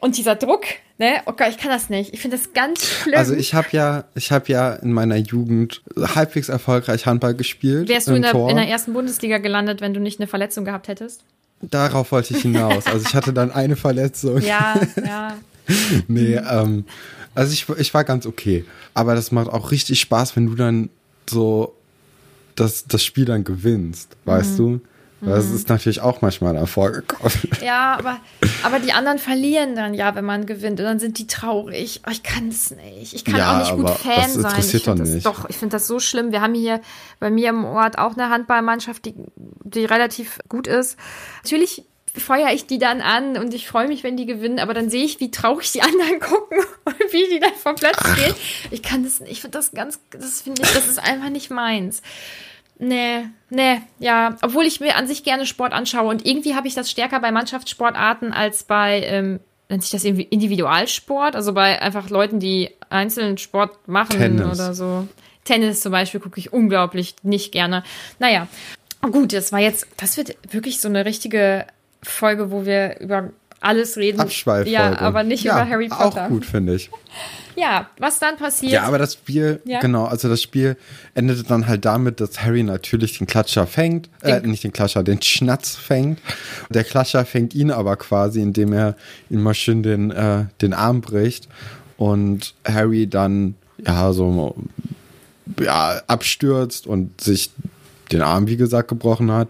[0.00, 0.64] Und dieser Druck,
[0.98, 1.20] ne?
[1.26, 2.12] Oh Gott, ich kann das nicht.
[2.12, 3.18] Ich finde das ganz schlimm.
[3.18, 7.88] Also ich habe ja, ich habe ja in meiner Jugend halbwegs erfolgreich Handball gespielt.
[7.88, 10.88] Wärst du in der, in der ersten Bundesliga gelandet, wenn du nicht eine Verletzung gehabt
[10.88, 11.22] hättest?
[11.62, 12.86] Darauf wollte ich hinaus.
[12.86, 14.40] Also ich hatte dann eine Verletzung.
[14.40, 15.36] Ja, ja.
[16.08, 16.84] nee, ähm,
[17.34, 18.64] also ich, ich war ganz okay.
[18.94, 20.90] Aber das macht auch richtig Spaß, wenn du dann
[21.28, 21.74] so
[22.56, 24.56] das, das Spiel dann gewinnst, weißt mhm.
[24.56, 24.80] du?
[25.22, 25.56] Das mhm.
[25.56, 27.32] ist natürlich auch manchmal dann vorgekommen.
[27.62, 28.16] Ja, aber,
[28.62, 30.80] aber die anderen verlieren dann ja, wenn man gewinnt.
[30.80, 32.00] Und dann sind die traurig.
[32.06, 33.12] Oh, ich kann es nicht.
[33.12, 34.96] Ich kann ja, auch nicht gut Fan das interessiert sein.
[34.96, 35.26] Ich doch, nicht.
[35.26, 36.32] doch, ich finde das so schlimm.
[36.32, 36.80] Wir haben hier
[37.18, 39.14] bei mir im Ort auch eine Handballmannschaft, die,
[39.70, 40.98] die relativ gut ist.
[41.42, 41.84] Natürlich
[42.16, 45.04] feuere ich die dann an und ich freue mich, wenn die gewinnen, aber dann sehe
[45.04, 48.34] ich, wie traurig die anderen gucken und wie die dann vom Platz gehen.
[48.70, 51.50] Ich kann das nicht, ich finde das ganz, das finde ich, das ist einfach nicht
[51.50, 52.02] meins.
[52.78, 54.36] Nee, nee, ja.
[54.40, 57.30] Obwohl ich mir an sich gerne Sport anschaue und irgendwie habe ich das stärker bei
[57.30, 63.36] Mannschaftssportarten als bei, ähm, nennt sich das irgendwie Individualsport, also bei einfach Leuten, die einzelnen
[63.36, 64.58] Sport machen Tennis.
[64.58, 65.06] oder so.
[65.44, 67.84] Tennis zum Beispiel gucke ich unglaublich nicht gerne.
[68.18, 68.48] Naja,
[69.08, 71.66] gut, das war jetzt, das wird wirklich so eine richtige
[72.02, 74.20] Folge, wo wir über alles reden.
[74.20, 74.70] Abschweiffolge.
[74.70, 76.24] Ja, aber nicht ja, über Harry Potter.
[76.24, 76.90] Auch gut, finde ich.
[77.56, 78.72] Ja, was dann passiert.
[78.72, 79.80] Ja, aber das Spiel, ja.
[79.80, 80.76] genau, also das Spiel
[81.14, 85.20] endete dann halt damit, dass Harry natürlich den Klatscher fängt, äh, nicht den Klatscher, den
[85.20, 86.20] Schnatz fängt.
[86.70, 88.96] Der Klatscher fängt ihn aber quasi, indem er
[89.28, 91.48] ihm mal schön den, äh, den Arm bricht
[91.98, 94.54] und Harry dann, ja, so,
[95.60, 97.50] ja, abstürzt und sich
[98.12, 99.48] den Arm, wie gesagt, gebrochen hat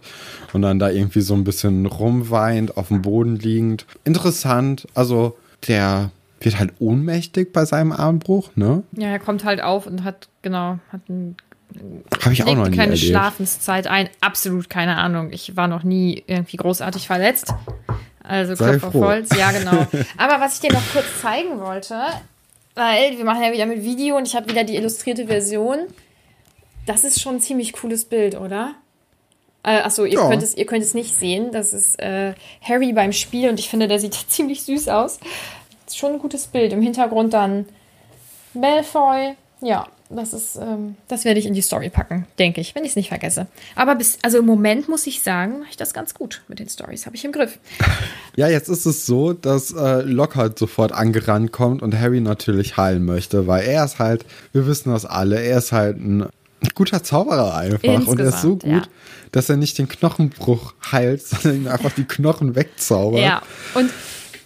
[0.53, 3.87] und dann da irgendwie so ein bisschen rumweint, auf dem Boden liegend.
[4.05, 5.37] Interessant, also
[5.69, 8.83] der wird halt ohnmächtig bei seinem Armbruch, ne?
[8.93, 11.37] Ja, er kommt halt auf und hat, genau, hat ein
[12.23, 13.11] habe ich auch noch nie keine erlebt.
[13.11, 14.09] Schlafenszeit ein.
[14.21, 15.29] Absolut keine Ahnung.
[15.33, 17.55] Ich war noch nie irgendwie großartig verletzt.
[18.23, 19.31] Also Klopf auf Holz.
[19.37, 19.87] Ja, genau.
[20.17, 21.97] Aber was ich dir noch kurz zeigen wollte,
[22.75, 25.79] weil wir machen ja wieder mit Video und ich habe wieder die illustrierte Version.
[26.87, 28.75] Das ist schon ein ziemlich cooles Bild, oder?
[29.63, 30.29] Äh, achso, ihr, ja.
[30.29, 31.53] könnt es, ihr könnt es nicht sehen.
[31.53, 35.21] Das ist äh, Harry beim Spiel und ich finde, der sieht ziemlich süß aus
[35.97, 36.73] schon ein gutes Bild.
[36.73, 37.67] Im Hintergrund dann
[38.55, 39.35] Malfoy.
[39.61, 42.91] Ja, das ist, ähm, das werde ich in die Story packen, denke ich, wenn ich
[42.91, 43.47] es nicht vergesse.
[43.77, 46.69] Aber bis, also im Moment muss ich sagen, mache ich das ganz gut mit den
[46.69, 47.59] Stories, habe ich im Griff.
[48.37, 53.05] Ja, jetzt ist es so, dass äh, Lockhart sofort angerannt kommt und Harry natürlich heilen
[53.05, 56.27] möchte, weil er ist halt, wir wissen das alle, er ist halt ein
[56.75, 58.83] guter Zauberer einfach Insgesamt, und er ist so gut, ja.
[59.33, 63.23] dass er nicht den Knochenbruch heilt, sondern ihm einfach die Knochen wegzaubert.
[63.23, 63.43] Ja,
[63.75, 63.91] und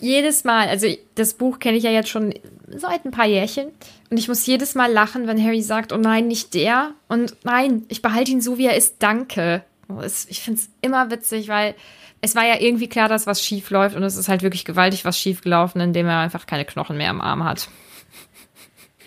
[0.00, 2.35] jedes Mal, also das Buch kenne ich ja jetzt schon
[2.68, 3.68] seit ein paar Jährchen
[4.11, 7.85] und ich muss jedes Mal lachen, wenn Harry sagt, oh nein, nicht der und nein,
[7.88, 9.64] ich behalte ihn so, wie er ist, danke.
[9.88, 11.74] Oh, ich finde es immer witzig, weil
[12.20, 15.05] es war ja irgendwie klar, dass was schief läuft und es ist halt wirklich gewaltig
[15.05, 17.68] was schief gelaufen, indem er einfach keine Knochen mehr am Arm hat.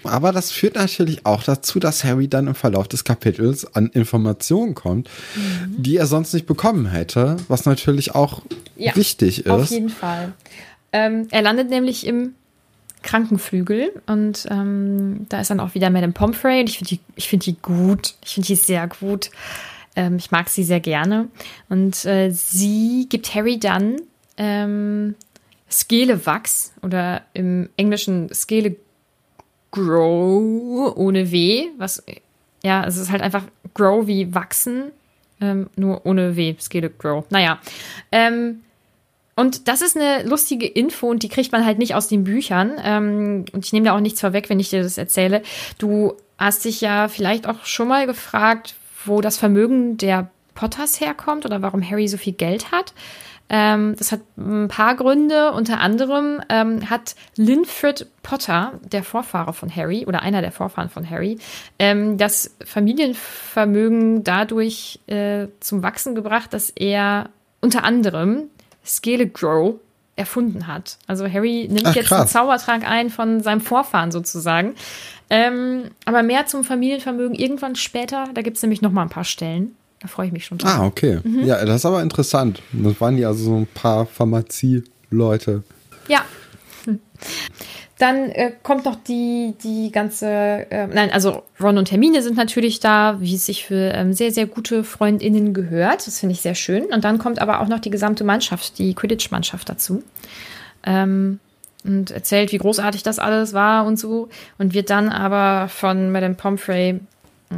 [0.04, 4.76] Aber das führt natürlich auch dazu, dass Harry dann im Verlauf des Kapitels an Informationen
[4.76, 5.82] kommt, mhm.
[5.82, 8.42] die er sonst nicht bekommen hätte, was natürlich auch
[8.76, 9.50] ja, wichtig ist.
[9.50, 10.34] Auf jeden Fall.
[10.94, 12.36] Ähm, er landet nämlich im
[13.04, 17.46] Krankenflügel und ähm, da ist dann auch wieder Madame Pomfrey und ich finde die, find
[17.46, 18.16] die gut.
[18.26, 19.30] Ich finde die sehr gut.
[19.96, 21.28] Ähm, ich mag sie sehr gerne.
[21.70, 23.98] Und äh, sie gibt Harry dann
[24.38, 25.16] ähm,
[25.70, 28.76] Skelewachs oder im Englischen Skele
[29.72, 32.04] Grow ohne W, was
[32.64, 34.92] ja, es ist halt einfach Grow wie wachsen,
[35.40, 37.26] ähm, nur ohne W, Skele Grow.
[37.30, 37.60] Naja,
[38.12, 38.64] ähm,
[39.36, 42.72] und das ist eine lustige Info und die kriegt man halt nicht aus den Büchern.
[42.84, 45.44] Ähm, und ich nehme da auch nichts vorweg, wenn ich dir das erzähle.
[45.78, 48.74] Du hast dich ja vielleicht auch schon mal gefragt,
[49.06, 52.94] wo das Vermögen der Potters herkommt oder warum Harry so viel Geld hat.
[53.50, 55.54] Ähm, das hat ein paar Gründe.
[55.54, 61.10] Unter anderem ähm, hat Linford Potter, der Vorfahre von Harry oder einer der Vorfahren von
[61.10, 61.40] Harry,
[61.80, 67.30] ähm, das Familienvermögen dadurch äh, zum Wachsen gebracht, dass er
[67.62, 68.50] unter anderem
[68.86, 69.76] Skelegrow
[70.18, 70.98] erfunden hat.
[71.08, 72.20] Also Harry nimmt Ach, jetzt krass.
[72.20, 74.76] einen Zaubertrank ein von seinem Vorfahren sozusagen.
[75.30, 78.26] Ähm, aber mehr zum Familienvermögen irgendwann später.
[78.34, 79.76] Da gibt es nämlich noch mal ein paar Stellen.
[80.00, 80.72] Da freue ich mich schon drauf.
[80.72, 81.20] Ah, okay.
[81.24, 81.46] Mhm.
[81.46, 82.62] Ja, das ist aber interessant.
[82.72, 85.64] Das waren ja also so ein paar Pharmazie-Leute.
[86.08, 86.22] Ja.
[86.86, 87.00] Hm.
[87.98, 92.80] Dann äh, kommt noch die, die ganze, äh, nein, also Ron und Hermine sind natürlich
[92.80, 96.06] da, wie es sich für ähm, sehr, sehr gute FreundInnen gehört.
[96.06, 96.86] Das finde ich sehr schön.
[96.86, 100.04] Und dann kommt aber auch noch die gesamte Mannschaft, die Quidditch-Mannschaft dazu.
[100.84, 101.40] Ähm,
[101.84, 104.30] und erzählt, wie großartig das alles war und so.
[104.60, 106.90] Und wird dann aber von Madame Pomfrey
[107.50, 107.56] äh,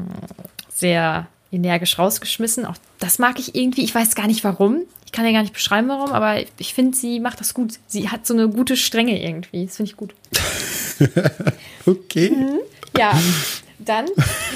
[0.69, 2.65] sehr energisch rausgeschmissen.
[2.65, 3.83] Auch das mag ich irgendwie.
[3.83, 4.83] Ich weiß gar nicht warum.
[5.05, 7.79] Ich kann ja gar nicht beschreiben, warum, aber ich finde, sie macht das gut.
[7.87, 9.65] Sie hat so eine gute Strenge irgendwie.
[9.65, 10.13] Das finde ich gut.
[11.87, 12.29] okay.
[12.29, 12.59] Mhm.
[12.95, 13.19] Ja,
[13.79, 14.05] dann.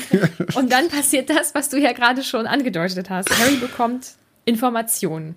[0.55, 3.29] Und dann passiert das, was du ja gerade schon angedeutet hast.
[3.39, 4.11] Harry bekommt
[4.45, 5.35] Informationen.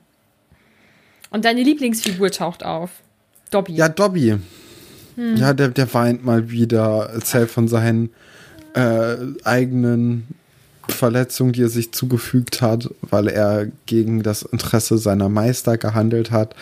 [1.30, 2.90] Und deine Lieblingsfigur taucht auf.
[3.50, 3.74] Dobby.
[3.74, 4.36] Ja, Dobby.
[5.16, 5.36] Hm.
[5.36, 8.10] Ja, der, der weint mal wieder, erzählt von seinen
[8.74, 10.28] äh, eigenen
[10.88, 16.54] Verletzung, die er sich zugefügt hat, weil er gegen das Interesse seiner Meister gehandelt hat.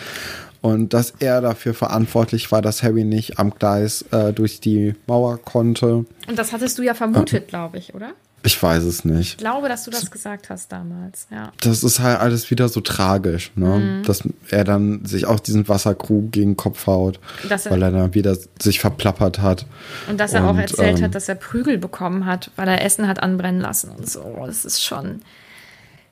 [0.61, 5.37] Und dass er dafür verantwortlich war, dass Harry nicht am Gleis äh, durch die Mauer
[5.37, 6.07] konnte.
[6.27, 8.13] Und das hattest du ja vermutet, äh, glaube ich, oder?
[8.47, 9.31] Ich weiß es nicht.
[9.33, 11.51] Ich glaube, dass du das gesagt hast damals, ja.
[11.63, 13.79] Das ist halt alles wieder so tragisch, ne?
[13.79, 14.03] Mhm.
[14.05, 18.13] Dass er dann sich auch diesen Wasserkrug gegen den Kopf haut, er, weil er dann
[18.13, 19.65] wieder sich verplappert hat.
[20.11, 22.85] Und dass er und, auch erzählt ähm, hat, dass er Prügel bekommen hat, weil er
[22.85, 24.37] Essen hat anbrennen lassen und so.
[24.45, 25.23] Das ist schon.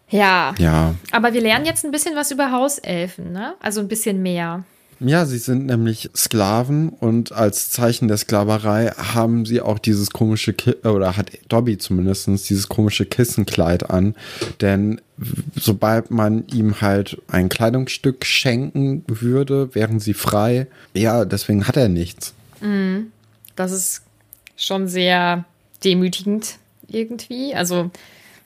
[0.09, 0.55] Ja.
[0.59, 0.95] Ja.
[1.11, 3.55] Aber wir lernen jetzt ein bisschen was über Hauselfen, ne?
[3.61, 4.65] Also ein bisschen mehr.
[5.05, 10.53] Ja, sie sind nämlich Sklaven und als Zeichen der Sklaverei haben sie auch dieses komische,
[10.53, 14.15] Ki oder hat Dobby zumindest dieses komische Kissenkleid an.
[14.61, 15.01] Denn
[15.57, 20.69] sobald man ihm halt ein Kleidungsstück schenken würde, wären sie frei.
[20.95, 22.35] Ja, deswegen hat er nichts.
[22.61, 23.11] Mhm.
[23.57, 24.03] Das ist
[24.57, 25.45] schon sehr
[25.83, 27.55] demütigend irgendwie.
[27.55, 27.91] Also,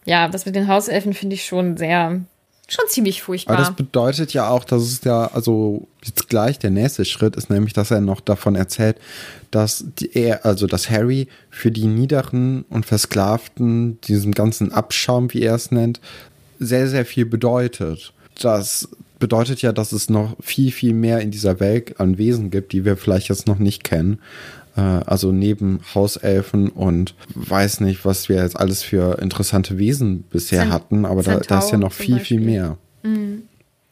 [0.07, 2.21] ja, das mit den Hauselfen finde ich schon sehr
[2.69, 3.55] schon ziemlich furchtbar.
[3.57, 7.49] Aber das bedeutet ja auch, dass es ja, also jetzt gleich der nächste Schritt ist
[7.49, 8.99] nämlich, dass er noch davon erzählt,
[9.51, 15.55] dass er, also dass Harry für die Niederen und Versklavten, diesem ganzen Abschaum, wie er
[15.55, 16.01] es nennt,
[16.59, 18.13] sehr, sehr viel bedeutet.
[18.41, 22.73] Das bedeutet ja, dass es noch viel, viel mehr in dieser Welt an Wesen gibt,
[22.73, 24.19] die wir vielleicht jetzt noch nicht kennen.
[24.77, 30.62] Äh, also neben Hauselfen und weiß nicht, was wir jetzt alles für interessante Wesen bisher
[30.62, 32.39] Zent hatten, aber da, da, ist ja noch viel, Beispiel.
[32.39, 32.77] viel mehr.
[33.03, 33.43] Mhm.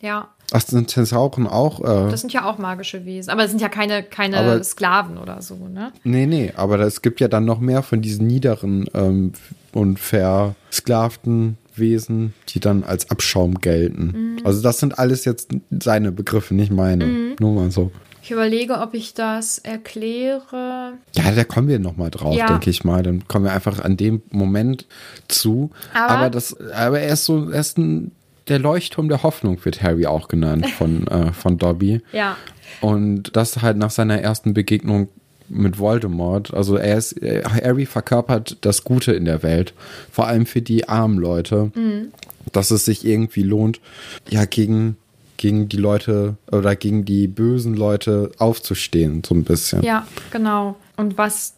[0.00, 0.28] Ja.
[0.52, 1.80] Ach, sind Zensauren auch?
[1.80, 3.30] Äh, das sind ja auch magische Wesen.
[3.30, 5.92] Aber es sind ja keine, keine aber, Sklaven oder so, ne?
[6.04, 9.32] Nee, nee, aber es gibt ja dann noch mehr von diesen niederen ähm,
[9.72, 14.36] und versklavten Wesen, die dann als Abschaum gelten.
[14.36, 14.46] Mhm.
[14.46, 17.06] Also das sind alles jetzt seine Begriffe, nicht meine.
[17.06, 17.36] Mhm.
[17.40, 17.90] Nur mal so.
[18.24, 20.94] Ich überlege, ob ich das erkläre.
[21.14, 22.46] Ja, da kommen wir nochmal drauf, ja.
[22.46, 23.02] denke ich mal.
[23.02, 24.86] Dann kommen wir einfach an dem Moment
[25.28, 25.72] zu.
[25.92, 28.12] Aber, aber das, aber er ist so, er ist ein,
[28.48, 32.00] der Leuchtturm der Hoffnung wird Harry auch genannt von, äh, von Dobby.
[32.12, 32.38] Ja.
[32.80, 35.08] Und das halt nach seiner ersten Begegnung
[35.50, 36.54] mit Voldemort.
[36.54, 39.74] Also er ist, Harry verkörpert das Gute in der Welt.
[40.10, 41.70] Vor allem für die armen Leute.
[41.74, 42.08] Mhm.
[42.52, 43.80] Dass es sich irgendwie lohnt,
[44.30, 44.96] ja, gegen
[45.36, 49.82] gegen die Leute oder gegen die bösen Leute aufzustehen, so ein bisschen.
[49.82, 50.76] Ja, genau.
[50.96, 51.54] Und was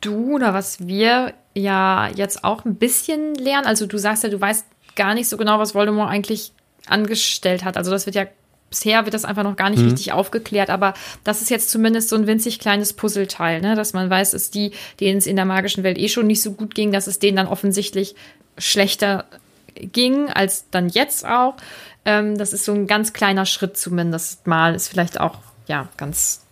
[0.00, 4.40] du oder was wir ja jetzt auch ein bisschen lernen, also du sagst ja, du
[4.40, 4.64] weißt
[4.96, 6.52] gar nicht so genau, was Voldemort eigentlich
[6.86, 7.76] angestellt hat.
[7.76, 8.26] Also das wird ja
[8.70, 9.90] bisher wird das einfach noch gar nicht mhm.
[9.90, 13.74] richtig aufgeklärt, aber das ist jetzt zumindest so ein winzig kleines Puzzleteil, ne?
[13.74, 16.52] dass man weiß, dass die, denen es in der magischen Welt eh schon nicht so
[16.52, 18.14] gut ging, dass es denen dann offensichtlich
[18.56, 19.26] schlechter
[19.74, 21.56] ging als dann jetzt auch.
[22.04, 24.74] Ähm, das ist so ein ganz kleiner Schritt zumindest mal.
[24.74, 26.42] Ist vielleicht auch, ja, ganz,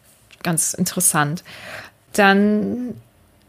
[0.43, 1.45] ganz interessant.
[2.13, 2.95] Dann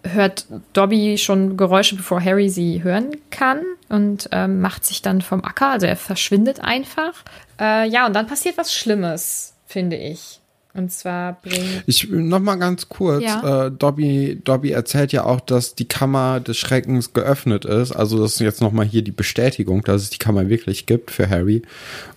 [0.03, 5.43] hört Dobby schon Geräusche, bevor Harry sie hören kann und ähm, macht sich dann vom
[5.43, 7.13] Acker, also er verschwindet einfach.
[7.59, 10.39] Äh, ja, und dann passiert was Schlimmes, finde ich.
[10.79, 11.83] Und zwar bringt.
[11.87, 13.23] Ich noch mal ganz kurz.
[13.23, 13.67] Ja.
[13.67, 17.91] Äh, Dobby, Dobby erzählt ja auch, dass die Kammer des Schreckens geöffnet ist.
[17.91, 21.11] Also das ist jetzt noch mal hier die Bestätigung, dass es die Kammer wirklich gibt
[21.11, 21.63] für Harry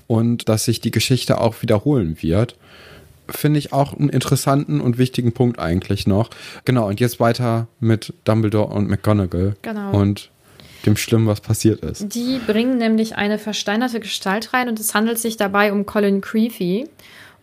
[0.06, 2.56] und dass sich die Geschichte auch wiederholen wird.
[3.28, 6.30] finde ich auch einen interessanten und wichtigen Punkt eigentlich noch.
[6.64, 9.56] Genau, und jetzt weiter mit Dumbledore und McGonagall.
[9.62, 9.92] Genau.
[9.92, 10.30] Und
[10.86, 12.14] dem Schlimmen, was passiert ist.
[12.14, 16.88] Die bringen nämlich eine versteinerte Gestalt rein und es handelt sich dabei um Colin Creevy.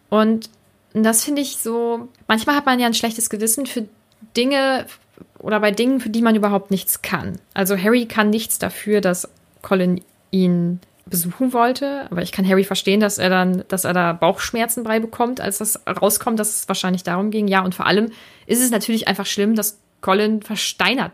[0.10, 0.50] Und
[0.94, 3.88] das finde ich so, manchmal hat man ja ein schlechtes Gewissen für
[4.36, 4.86] Dinge
[5.40, 7.40] oder bei Dingen, für die man überhaupt nichts kann.
[7.54, 9.30] Also Harry kann nichts dafür, dass
[9.62, 14.14] Colin ihn besuchen wollte, aber ich kann Harry verstehen, dass er dann, dass er da
[14.14, 17.48] Bauchschmerzen bei bekommt, als das rauskommt, dass es wahrscheinlich darum ging.
[17.48, 18.12] Ja, und vor allem
[18.46, 21.12] ist es natürlich einfach schlimm, dass Colin versteinert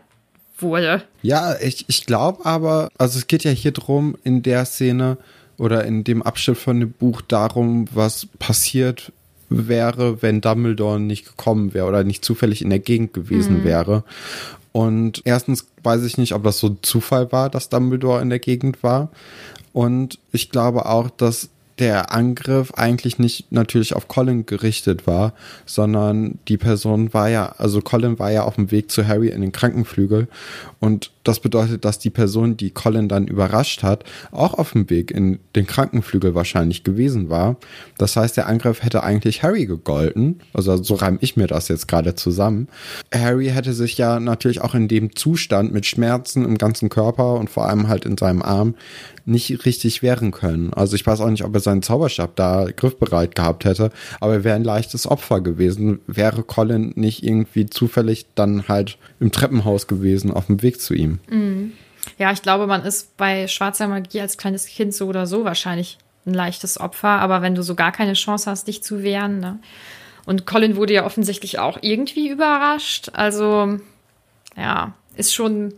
[0.58, 1.02] wurde.
[1.22, 5.16] Ja, ich, ich glaube aber, also es geht ja hier drum in der Szene
[5.58, 9.12] oder in dem Abschnitt von dem Buch darum, was passiert
[9.48, 13.64] wäre, wenn Dumbledore nicht gekommen wäre oder nicht zufällig in der Gegend gewesen mhm.
[13.64, 14.04] wäre.
[14.72, 18.38] Und erstens weiß ich nicht, ob das so ein Zufall war, dass Dumbledore in der
[18.38, 19.10] Gegend war.
[19.72, 25.34] Und ich glaube auch, dass der Angriff eigentlich nicht natürlich auf Colin gerichtet war,
[25.66, 29.42] sondern die Person war ja, also Colin war ja auf dem Weg zu Harry in
[29.42, 30.28] den Krankenflügel
[30.80, 35.10] und das bedeutet, dass die Person, die Colin dann überrascht hat, auch auf dem Weg
[35.10, 37.56] in den Krankenflügel wahrscheinlich gewesen war.
[37.98, 40.40] Das heißt, der Angriff hätte eigentlich Harry gegolten.
[40.52, 42.68] Also so reim ich mir das jetzt gerade zusammen.
[43.12, 47.50] Harry hätte sich ja natürlich auch in dem Zustand mit Schmerzen im ganzen Körper und
[47.50, 48.76] vor allem halt in seinem Arm
[49.26, 50.72] nicht richtig wehren können.
[50.72, 54.44] Also ich weiß auch nicht, ob er seinen Zauberstab da griffbereit gehabt hätte, aber er
[54.44, 56.00] wäre ein leichtes Opfer gewesen.
[56.06, 61.18] Wäre Colin nicht irgendwie zufällig dann halt im Treppenhaus gewesen auf dem Weg zu ihm.
[61.28, 61.72] Mhm.
[62.18, 65.98] Ja, ich glaube, man ist bei schwarzer Magie als kleines Kind so oder so wahrscheinlich
[66.24, 69.40] ein leichtes Opfer, aber wenn du so gar keine Chance hast, dich zu wehren.
[69.40, 69.58] Ne?
[70.24, 73.10] Und Colin wurde ja offensichtlich auch irgendwie überrascht.
[73.12, 73.78] Also,
[74.56, 75.72] ja, ist schon.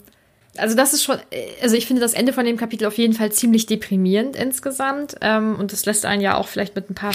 [0.59, 1.17] Also, das ist schon.
[1.63, 5.17] Also, ich finde das Ende von dem Kapitel auf jeden Fall ziemlich deprimierend insgesamt.
[5.21, 7.13] Ähm, und das lässt einen ja auch vielleicht mit ein paar.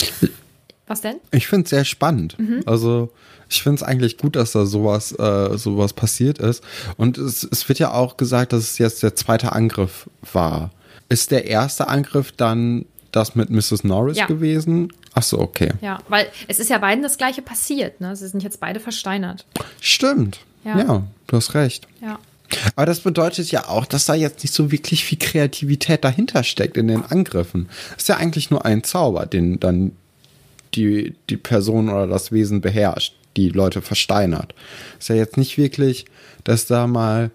[0.85, 1.15] Was denn?
[1.31, 2.37] Ich finde es sehr spannend.
[2.37, 2.63] Mhm.
[2.65, 3.09] Also,
[3.49, 6.63] ich finde es eigentlich gut, dass da sowas, äh, sowas passiert ist.
[6.97, 10.71] Und es, es wird ja auch gesagt, dass es jetzt der zweite Angriff war.
[11.09, 13.83] Ist der erste Angriff dann das mit Mrs.
[13.83, 14.25] Norris ja.
[14.25, 14.91] gewesen?
[15.13, 15.71] Ach so, okay.
[15.81, 18.01] Ja, weil es ist ja beiden das gleiche passiert.
[18.01, 18.15] Ne?
[18.15, 19.45] Sie sind jetzt beide versteinert.
[19.79, 20.39] Stimmt.
[20.63, 21.87] Ja, ja du hast recht.
[22.01, 22.19] Ja.
[22.75, 26.77] Aber das bedeutet ja auch, dass da jetzt nicht so wirklich viel Kreativität dahinter steckt
[26.77, 27.67] in den Angriffen.
[27.93, 29.91] Das ist ja eigentlich nur ein Zauber, den dann
[30.75, 34.53] die, die Person oder das Wesen beherrscht die Leute versteinert.
[34.99, 36.05] Ist ja jetzt nicht wirklich,
[36.43, 37.31] dass da mal,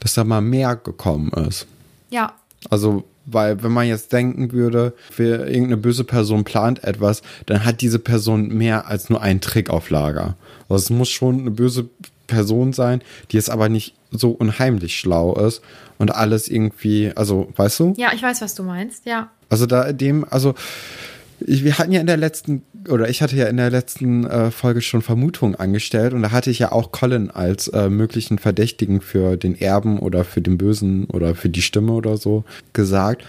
[0.00, 1.66] dass da mal mehr gekommen ist.
[2.10, 2.34] Ja.
[2.68, 7.80] Also, weil wenn man jetzt denken würde, für irgendeine böse Person plant etwas, dann hat
[7.80, 10.36] diese Person mehr als nur einen Trick auf Lager.
[10.70, 11.88] Also es muss schon eine böse
[12.26, 15.62] Person sein, die jetzt aber nicht so unheimlich schlau ist
[15.98, 17.94] und alles irgendwie, also, weißt du?
[17.96, 19.30] Ja, ich weiß, was du meinst, ja.
[19.48, 20.54] Also da dem, also
[21.46, 24.50] ich, wir hatten ja in der letzten, oder ich hatte ja in der letzten äh,
[24.50, 29.00] Folge schon Vermutungen angestellt und da hatte ich ja auch Colin als äh, möglichen Verdächtigen
[29.00, 33.24] für den Erben oder für den Bösen oder für die Stimme oder so gesagt.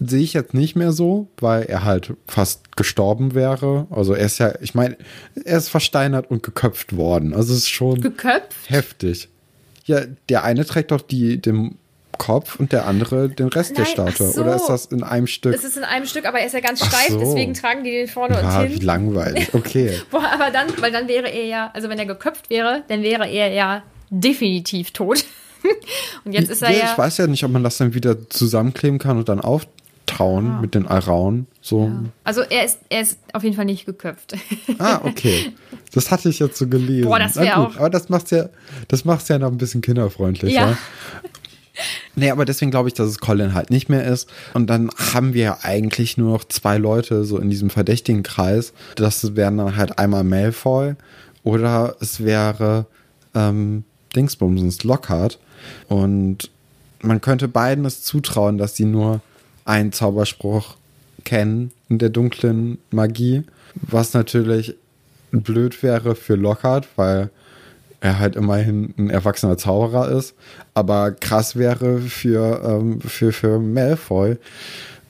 [0.00, 3.86] Sehe ich jetzt nicht mehr so, weil er halt fast gestorben wäre.
[3.90, 4.96] Also er ist ja, ich meine,
[5.44, 7.32] er ist versteinert und geköpft worden.
[7.32, 8.52] Also es ist schon geköpft?
[8.66, 9.28] heftig.
[9.84, 11.76] Ja, der eine trägt doch die, dem
[12.18, 14.32] Kopf und der andere den Rest Nein, der Statue.
[14.32, 14.40] So.
[14.42, 15.54] Oder ist das in einem Stück?
[15.54, 17.18] Es ist in einem Stück, aber er ist ja ganz steif, so.
[17.18, 18.80] deswegen tragen die den vorne ja, und hin.
[18.80, 19.98] Wie langweilig, okay.
[20.10, 23.28] Boah, aber dann, weil dann wäre er ja, also wenn er geköpft wäre, dann wäre
[23.28, 25.24] er ja definitiv tot.
[26.24, 26.92] und jetzt ist er ja, ja.
[26.92, 29.40] Ich weiß ja nicht, ob man das dann wieder zusammenkleben kann und dann
[30.04, 30.60] auftauen ja.
[30.60, 31.46] mit den Arauen.
[31.60, 31.86] So.
[31.86, 32.04] Ja.
[32.24, 34.36] Also er ist, er ist auf jeden Fall nicht geköpft.
[34.78, 35.52] ah, okay.
[35.92, 37.08] Das hatte ich jetzt so gelesen.
[37.08, 37.76] Boah, das wäre auch.
[37.76, 38.48] Aber das macht's ja,
[38.88, 40.54] das macht's ja noch ein bisschen kinderfreundlicher.
[40.54, 40.78] Ja.
[42.14, 44.30] Nee, aber deswegen glaube ich, dass es Colin halt nicht mehr ist.
[44.52, 48.72] Und dann haben wir ja eigentlich nur noch zwei Leute so in diesem verdächtigen Kreis.
[48.94, 50.94] Das wären dann halt einmal Malfoy
[51.42, 52.86] oder es wäre
[53.34, 53.82] ähm,
[54.14, 55.40] Dingsbumsens Lockhart.
[55.88, 56.48] Und
[57.02, 59.20] man könnte beiden es zutrauen, dass sie nur
[59.64, 60.76] einen Zauberspruch
[61.24, 63.44] kennen in der dunklen Magie.
[63.74, 64.76] Was natürlich
[65.32, 67.30] blöd wäre für Lockhart, weil
[68.00, 70.34] er halt immerhin ein erwachsener Zauberer ist.
[70.74, 74.36] Aber krass wäre für, ähm, für, für Malfoy,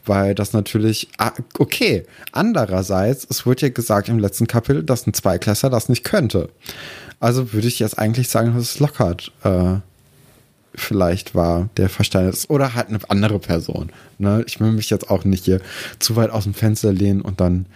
[0.07, 5.15] weil das natürlich, ah, okay, andererseits, es wurde ja gesagt im letzten Kapitel, dass ein
[5.15, 6.51] Zweiklässler das nicht könnte.
[7.21, 9.77] Also würde ich jetzt eigentlich sagen, dass es Lockhart äh,
[10.75, 12.51] vielleicht war, der versteinert ist.
[12.51, 13.91] Oder halt eine andere Person.
[14.19, 14.45] Ne?
[14.47, 15.61] Ich will mich jetzt auch nicht hier
[15.99, 17.67] zu weit aus dem Fenster lehnen und dann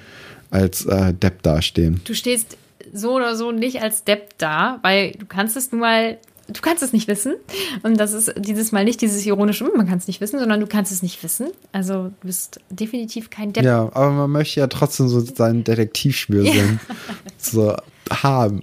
[0.50, 2.00] als äh, Depp dastehen.
[2.04, 2.56] Du stehst
[2.92, 6.18] so oder so nicht als Depp da, weil du kannst es nun mal
[6.48, 7.36] du kannst es nicht wissen.
[7.82, 10.60] Und das ist dieses Mal nicht dieses ironische, hm, man kann es nicht wissen, sondern
[10.60, 11.48] du kannst es nicht wissen.
[11.72, 13.64] Also du bist definitiv kein Depp.
[13.64, 16.64] Ja, aber man möchte ja trotzdem so seinen Detektivspiel ja.
[17.38, 17.76] so
[18.10, 18.62] haben.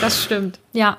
[0.00, 0.98] das stimmt, ja.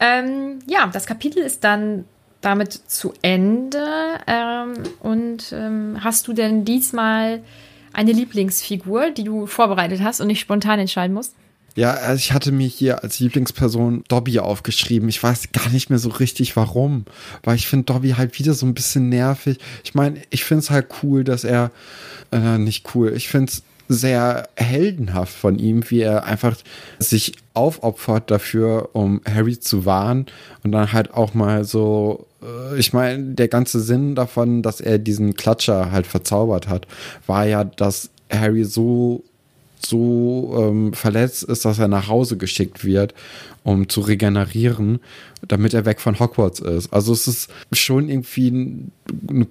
[0.00, 2.04] Ähm, ja, das Kapitel ist dann
[2.40, 3.84] damit zu Ende.
[4.26, 7.42] Ähm, und ähm, hast du denn diesmal
[7.92, 11.34] eine Lieblingsfigur, die du vorbereitet hast und nicht spontan entscheiden musst?
[11.76, 15.10] Ja, also ich hatte mir hier als Lieblingsperson Dobby aufgeschrieben.
[15.10, 17.04] Ich weiß gar nicht mehr so richtig warum,
[17.42, 19.58] weil ich finde Dobby halt wieder so ein bisschen nervig.
[19.84, 21.70] Ich meine, ich finde es halt cool, dass er,
[22.32, 26.56] äh, nicht cool, ich finde es sehr heldenhaft von ihm, wie er einfach
[26.98, 30.26] sich aufopfert dafür, um Harry zu warnen
[30.62, 34.98] und dann halt auch mal so, äh, ich meine, der ganze Sinn davon, dass er
[34.98, 36.86] diesen Klatscher halt verzaubert hat,
[37.26, 39.22] war ja, dass Harry so
[39.78, 43.14] so ähm, verletzt ist, dass er nach Hause geschickt wird,
[43.62, 45.00] um zu regenerieren,
[45.46, 46.92] damit er weg von Hogwarts ist.
[46.92, 48.48] Also es ist schon irgendwie
[49.28, 49.46] eine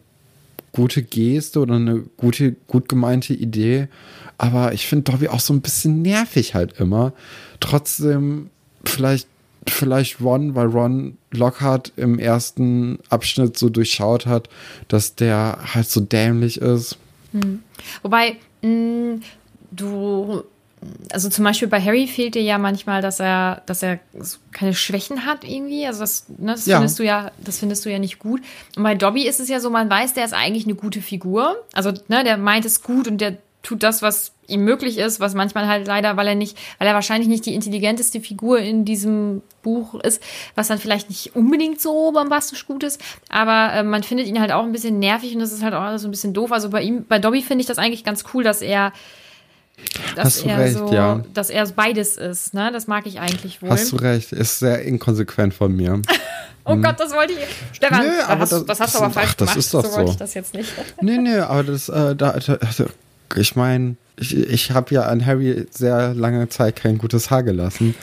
[0.75, 3.87] gute Geste oder eine gute, gut gemeinte Idee.
[4.37, 7.13] Aber ich finde Dobby auch so ein bisschen nervig halt immer.
[7.61, 8.49] Trotzdem
[8.83, 9.29] vielleicht,
[9.67, 14.49] vielleicht Ron, weil Ron Lockhart im ersten Abschnitt so durchschaut hat,
[14.89, 16.97] dass der halt so dämlich ist.
[17.31, 17.63] Hm.
[18.03, 19.21] Wobei, mh, hm,
[19.71, 20.43] du
[21.11, 23.99] also zum Beispiel bei Harry fehlt dir ja manchmal, dass er, dass er
[24.51, 25.85] keine Schwächen hat irgendwie.
[25.85, 26.77] Also das, ne, das ja.
[26.77, 28.41] findest du ja, das findest du ja nicht gut.
[28.75, 31.55] Und bei Dobby ist es ja so, man weiß, der ist eigentlich eine gute Figur.
[31.73, 35.33] Also, ne, der meint es gut und der tut das, was ihm möglich ist, was
[35.33, 39.41] manchmal halt leider, weil er nicht, weil er wahrscheinlich nicht die intelligenteste Figur in diesem
[39.63, 40.21] Buch ist,
[40.53, 44.51] was dann vielleicht nicht unbedingt so bombastisch gut ist, aber äh, man findet ihn halt
[44.51, 46.51] auch ein bisschen nervig und das ist halt auch so ein bisschen doof.
[46.51, 48.93] Also bei ihm, bei Dobby finde ich das eigentlich ganz cool, dass er
[50.15, 51.21] dass er recht, so, ja.
[51.33, 52.71] dass er beides ist, ne?
[52.71, 53.69] Das mag ich eigentlich wohl.
[53.69, 56.01] Hast du recht, ist sehr inkonsequent von mir.
[56.65, 56.81] oh hm.
[56.81, 57.75] Gott, das wollte ich.
[57.75, 59.57] Stefan, nö, aber hast, das, das, hast du aber falsch ach, das gemacht.
[59.57, 59.97] Ist doch so, so.
[59.97, 60.71] wollte ich das jetzt nicht.
[61.01, 62.85] nee, nee, aber das, äh, da, da,
[63.35, 67.95] ich meine, ich, ich habe ja an Harry sehr lange Zeit kein gutes Haar gelassen.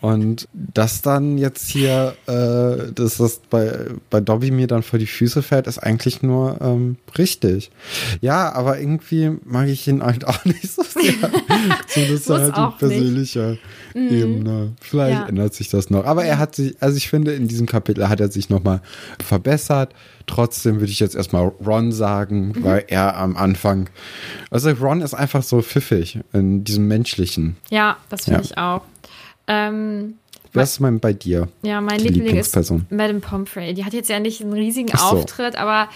[0.00, 5.06] Und das dann jetzt hier, äh, dass das bei, bei Dobby mir dann vor die
[5.06, 7.72] Füße fällt, ist eigentlich nur ähm, richtig.
[8.20, 11.14] Ja, aber irgendwie mag ich ihn halt auch nicht so sehr.
[11.88, 13.56] Zumindest halt auf persönlicher
[13.94, 14.08] mhm.
[14.08, 14.72] Ebene.
[14.80, 15.26] Vielleicht ja.
[15.26, 16.04] ändert sich das noch.
[16.04, 18.80] Aber er hat sich, also ich finde, in diesem Kapitel hat er sich nochmal
[19.20, 19.94] verbessert.
[20.28, 22.62] Trotzdem würde ich jetzt erstmal Ron sagen, mhm.
[22.62, 23.90] weil er am Anfang,
[24.50, 27.56] also Ron ist einfach so pfiffig in diesem menschlichen.
[27.70, 28.44] Ja, das finde ja.
[28.44, 28.82] ich auch.
[29.48, 30.18] Ähm,
[30.52, 31.48] Was ist mein bei dir?
[31.62, 32.54] Ja, mein Liebling ist
[32.90, 33.74] Madame Pomfrey.
[33.74, 35.02] Die hat jetzt ja nicht einen riesigen so.
[35.02, 35.88] Auftritt, aber.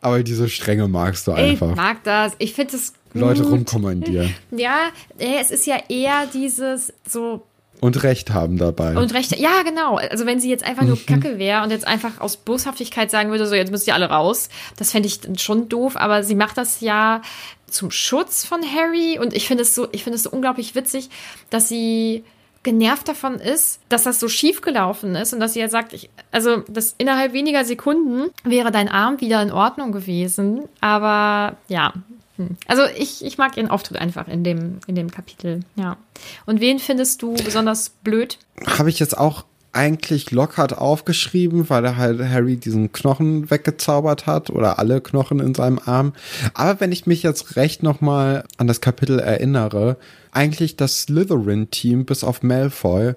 [0.00, 1.70] Aber diese Strenge magst du einfach.
[1.70, 2.32] Ich mag das.
[2.38, 2.94] Ich finde es.
[3.12, 4.34] Leute rumkommandieren.
[4.50, 7.46] Ja, es ist ja eher dieses so.
[7.80, 8.96] Und Recht haben dabei.
[8.96, 9.96] Und Recht, ja, genau.
[9.96, 11.06] Also wenn sie jetzt einfach nur mhm.
[11.06, 14.48] Kacke wäre und jetzt einfach aus Boshaftigkeit sagen würde, so jetzt müsst ihr alle raus,
[14.76, 17.20] das fände ich schon doof, aber sie macht das ja
[17.66, 21.10] zum Schutz von Harry und ich finde es so, ich finde es so unglaublich witzig,
[21.50, 22.24] dass sie
[22.66, 26.10] genervt davon ist, dass das so schief gelaufen ist und dass sie ja sagt, ich,
[26.32, 30.62] also das innerhalb weniger Sekunden wäre dein Arm wieder in Ordnung gewesen.
[30.80, 31.94] Aber ja,
[32.36, 32.56] hm.
[32.66, 35.96] also ich, ich mag ihren Auftritt einfach in dem, in dem Kapitel, ja.
[36.44, 38.36] Und wen findest du besonders blöd?
[38.66, 44.50] Habe ich jetzt auch eigentlich Lockhart aufgeschrieben, weil er halt Harry diesen Knochen weggezaubert hat
[44.50, 46.14] oder alle Knochen in seinem Arm.
[46.54, 49.98] Aber wenn ich mich jetzt recht nochmal an das Kapitel erinnere,
[50.36, 53.14] eigentlich das Slytherin-Team bis auf Malfoy,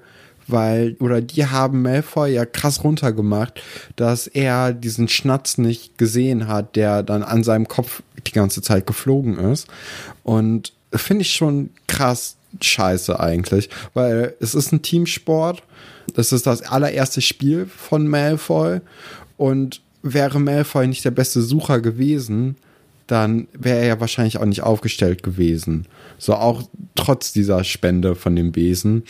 [0.47, 3.61] weil, oder die haben Malfoy ja krass runtergemacht,
[3.95, 8.88] dass er diesen Schnatz nicht gesehen hat, der dann an seinem Kopf die ganze Zeit
[8.88, 9.67] geflogen ist.
[10.24, 15.61] Und finde ich schon krass scheiße eigentlich, weil es ist ein Teamsport
[16.13, 18.82] das ist das allererste Spiel von Malfoy.
[19.38, 22.55] Und wäre Malfoy nicht der beste Sucher gewesen,
[23.10, 25.88] dann wäre er ja wahrscheinlich auch nicht aufgestellt gewesen.
[26.20, 29.03] So auch trotz dieser Spende von dem Besen.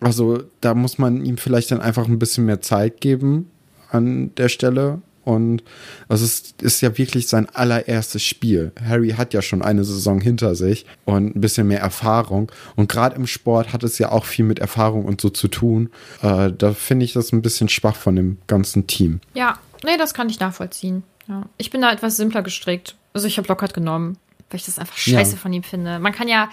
[0.00, 3.50] Also da muss man ihm vielleicht dann einfach ein bisschen mehr Zeit geben
[3.90, 5.02] an der Stelle.
[5.24, 5.62] Und
[6.08, 8.72] also es ist ja wirklich sein allererstes Spiel.
[8.82, 12.50] Harry hat ja schon eine Saison hinter sich und ein bisschen mehr Erfahrung.
[12.76, 15.90] Und gerade im Sport hat es ja auch viel mit Erfahrung und so zu tun.
[16.22, 19.20] Äh, da finde ich das ein bisschen schwach von dem ganzen Team.
[19.34, 21.02] Ja, nee, das kann ich nachvollziehen.
[21.28, 21.44] Ja.
[21.58, 22.96] Ich bin da etwas simpler gestrickt.
[23.14, 24.18] Also ich habe Lockhart genommen,
[24.50, 25.38] weil ich das einfach scheiße ja.
[25.38, 25.98] von ihm finde.
[25.98, 26.50] Man kann ja,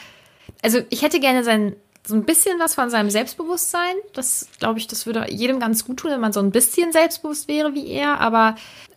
[0.62, 3.96] also ich hätte gerne sein so ein bisschen was von seinem Selbstbewusstsein.
[4.14, 7.48] Das glaube ich, das würde jedem ganz gut tun, wenn man so ein bisschen selbstbewusst
[7.48, 8.20] wäre wie er.
[8.20, 8.56] Aber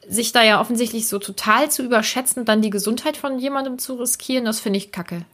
[0.09, 3.95] sich da ja offensichtlich so total zu überschätzen und dann die Gesundheit von jemandem zu
[3.95, 5.25] riskieren, das finde ich kacke.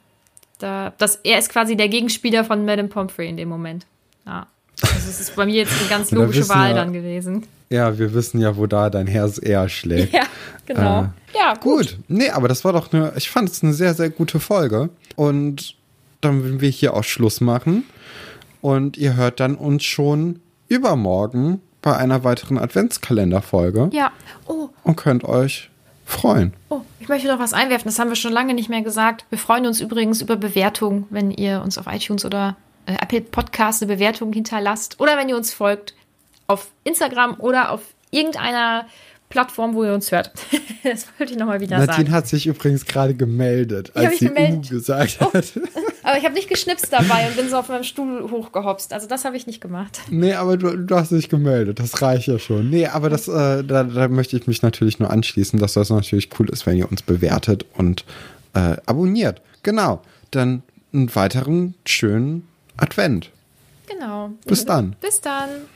[0.59, 3.85] Da, das, er ist quasi der Gegenspieler von Madame Pomfrey in dem Moment.
[4.25, 4.47] Ja.
[4.81, 7.45] Also es ist bei mir jetzt eine ganz logische Wahl ja, dann gewesen.
[7.69, 10.13] Ja, wir wissen ja, wo da dein Herz eher schlägt.
[10.21, 10.23] Ja,
[10.65, 11.03] genau.
[11.03, 11.63] Äh, ja, gut.
[11.63, 11.99] gut.
[12.07, 14.89] Nee, aber das war doch eine, ich fand es eine sehr, sehr gute Folge.
[15.15, 15.75] Und
[16.21, 17.83] dann würden wir hier auch Schluss machen.
[18.61, 23.89] Und ihr hört dann uns schon übermorgen bei einer weiteren Adventskalenderfolge.
[23.91, 24.11] Ja.
[24.47, 24.69] Oh.
[24.83, 25.69] Und könnt euch
[26.05, 26.53] freuen.
[26.69, 27.85] Oh, ich möchte noch was einwerfen.
[27.85, 29.25] Das haben wir schon lange nicht mehr gesagt.
[29.29, 32.55] Wir freuen uns übrigens über Bewertungen, wenn ihr uns auf iTunes oder
[32.85, 35.93] Apple Podcast eine Bewertung hinterlasst oder wenn ihr uns folgt
[36.47, 38.85] auf Instagram oder auf irgendeiner
[39.31, 40.31] Plattform, wo ihr uns hört.
[40.83, 42.01] das wollte ich nochmal wieder Nadine sagen.
[42.03, 44.71] Nadine hat sich übrigens gerade gemeldet, als sie gemeldet.
[44.71, 45.33] U gesagt oh.
[45.33, 45.45] hat.
[46.03, 48.93] Aber ich habe nicht geschnipst dabei und bin so auf meinem Stuhl hochgehopst.
[48.93, 50.01] Also das habe ich nicht gemacht.
[50.09, 51.79] Nee, aber du, du, hast dich gemeldet.
[51.79, 52.71] Das reicht ja schon.
[52.71, 56.29] Nee, aber das, äh, da, da, möchte ich mich natürlich nur anschließen, dass das natürlich
[56.39, 58.03] cool ist, wenn ihr uns bewertet und
[58.55, 59.41] äh, abonniert.
[59.61, 60.01] Genau.
[60.31, 63.29] Dann einen weiteren schönen Advent.
[63.87, 64.31] Genau.
[64.45, 64.95] Bis dann.
[65.01, 65.67] Bis dann.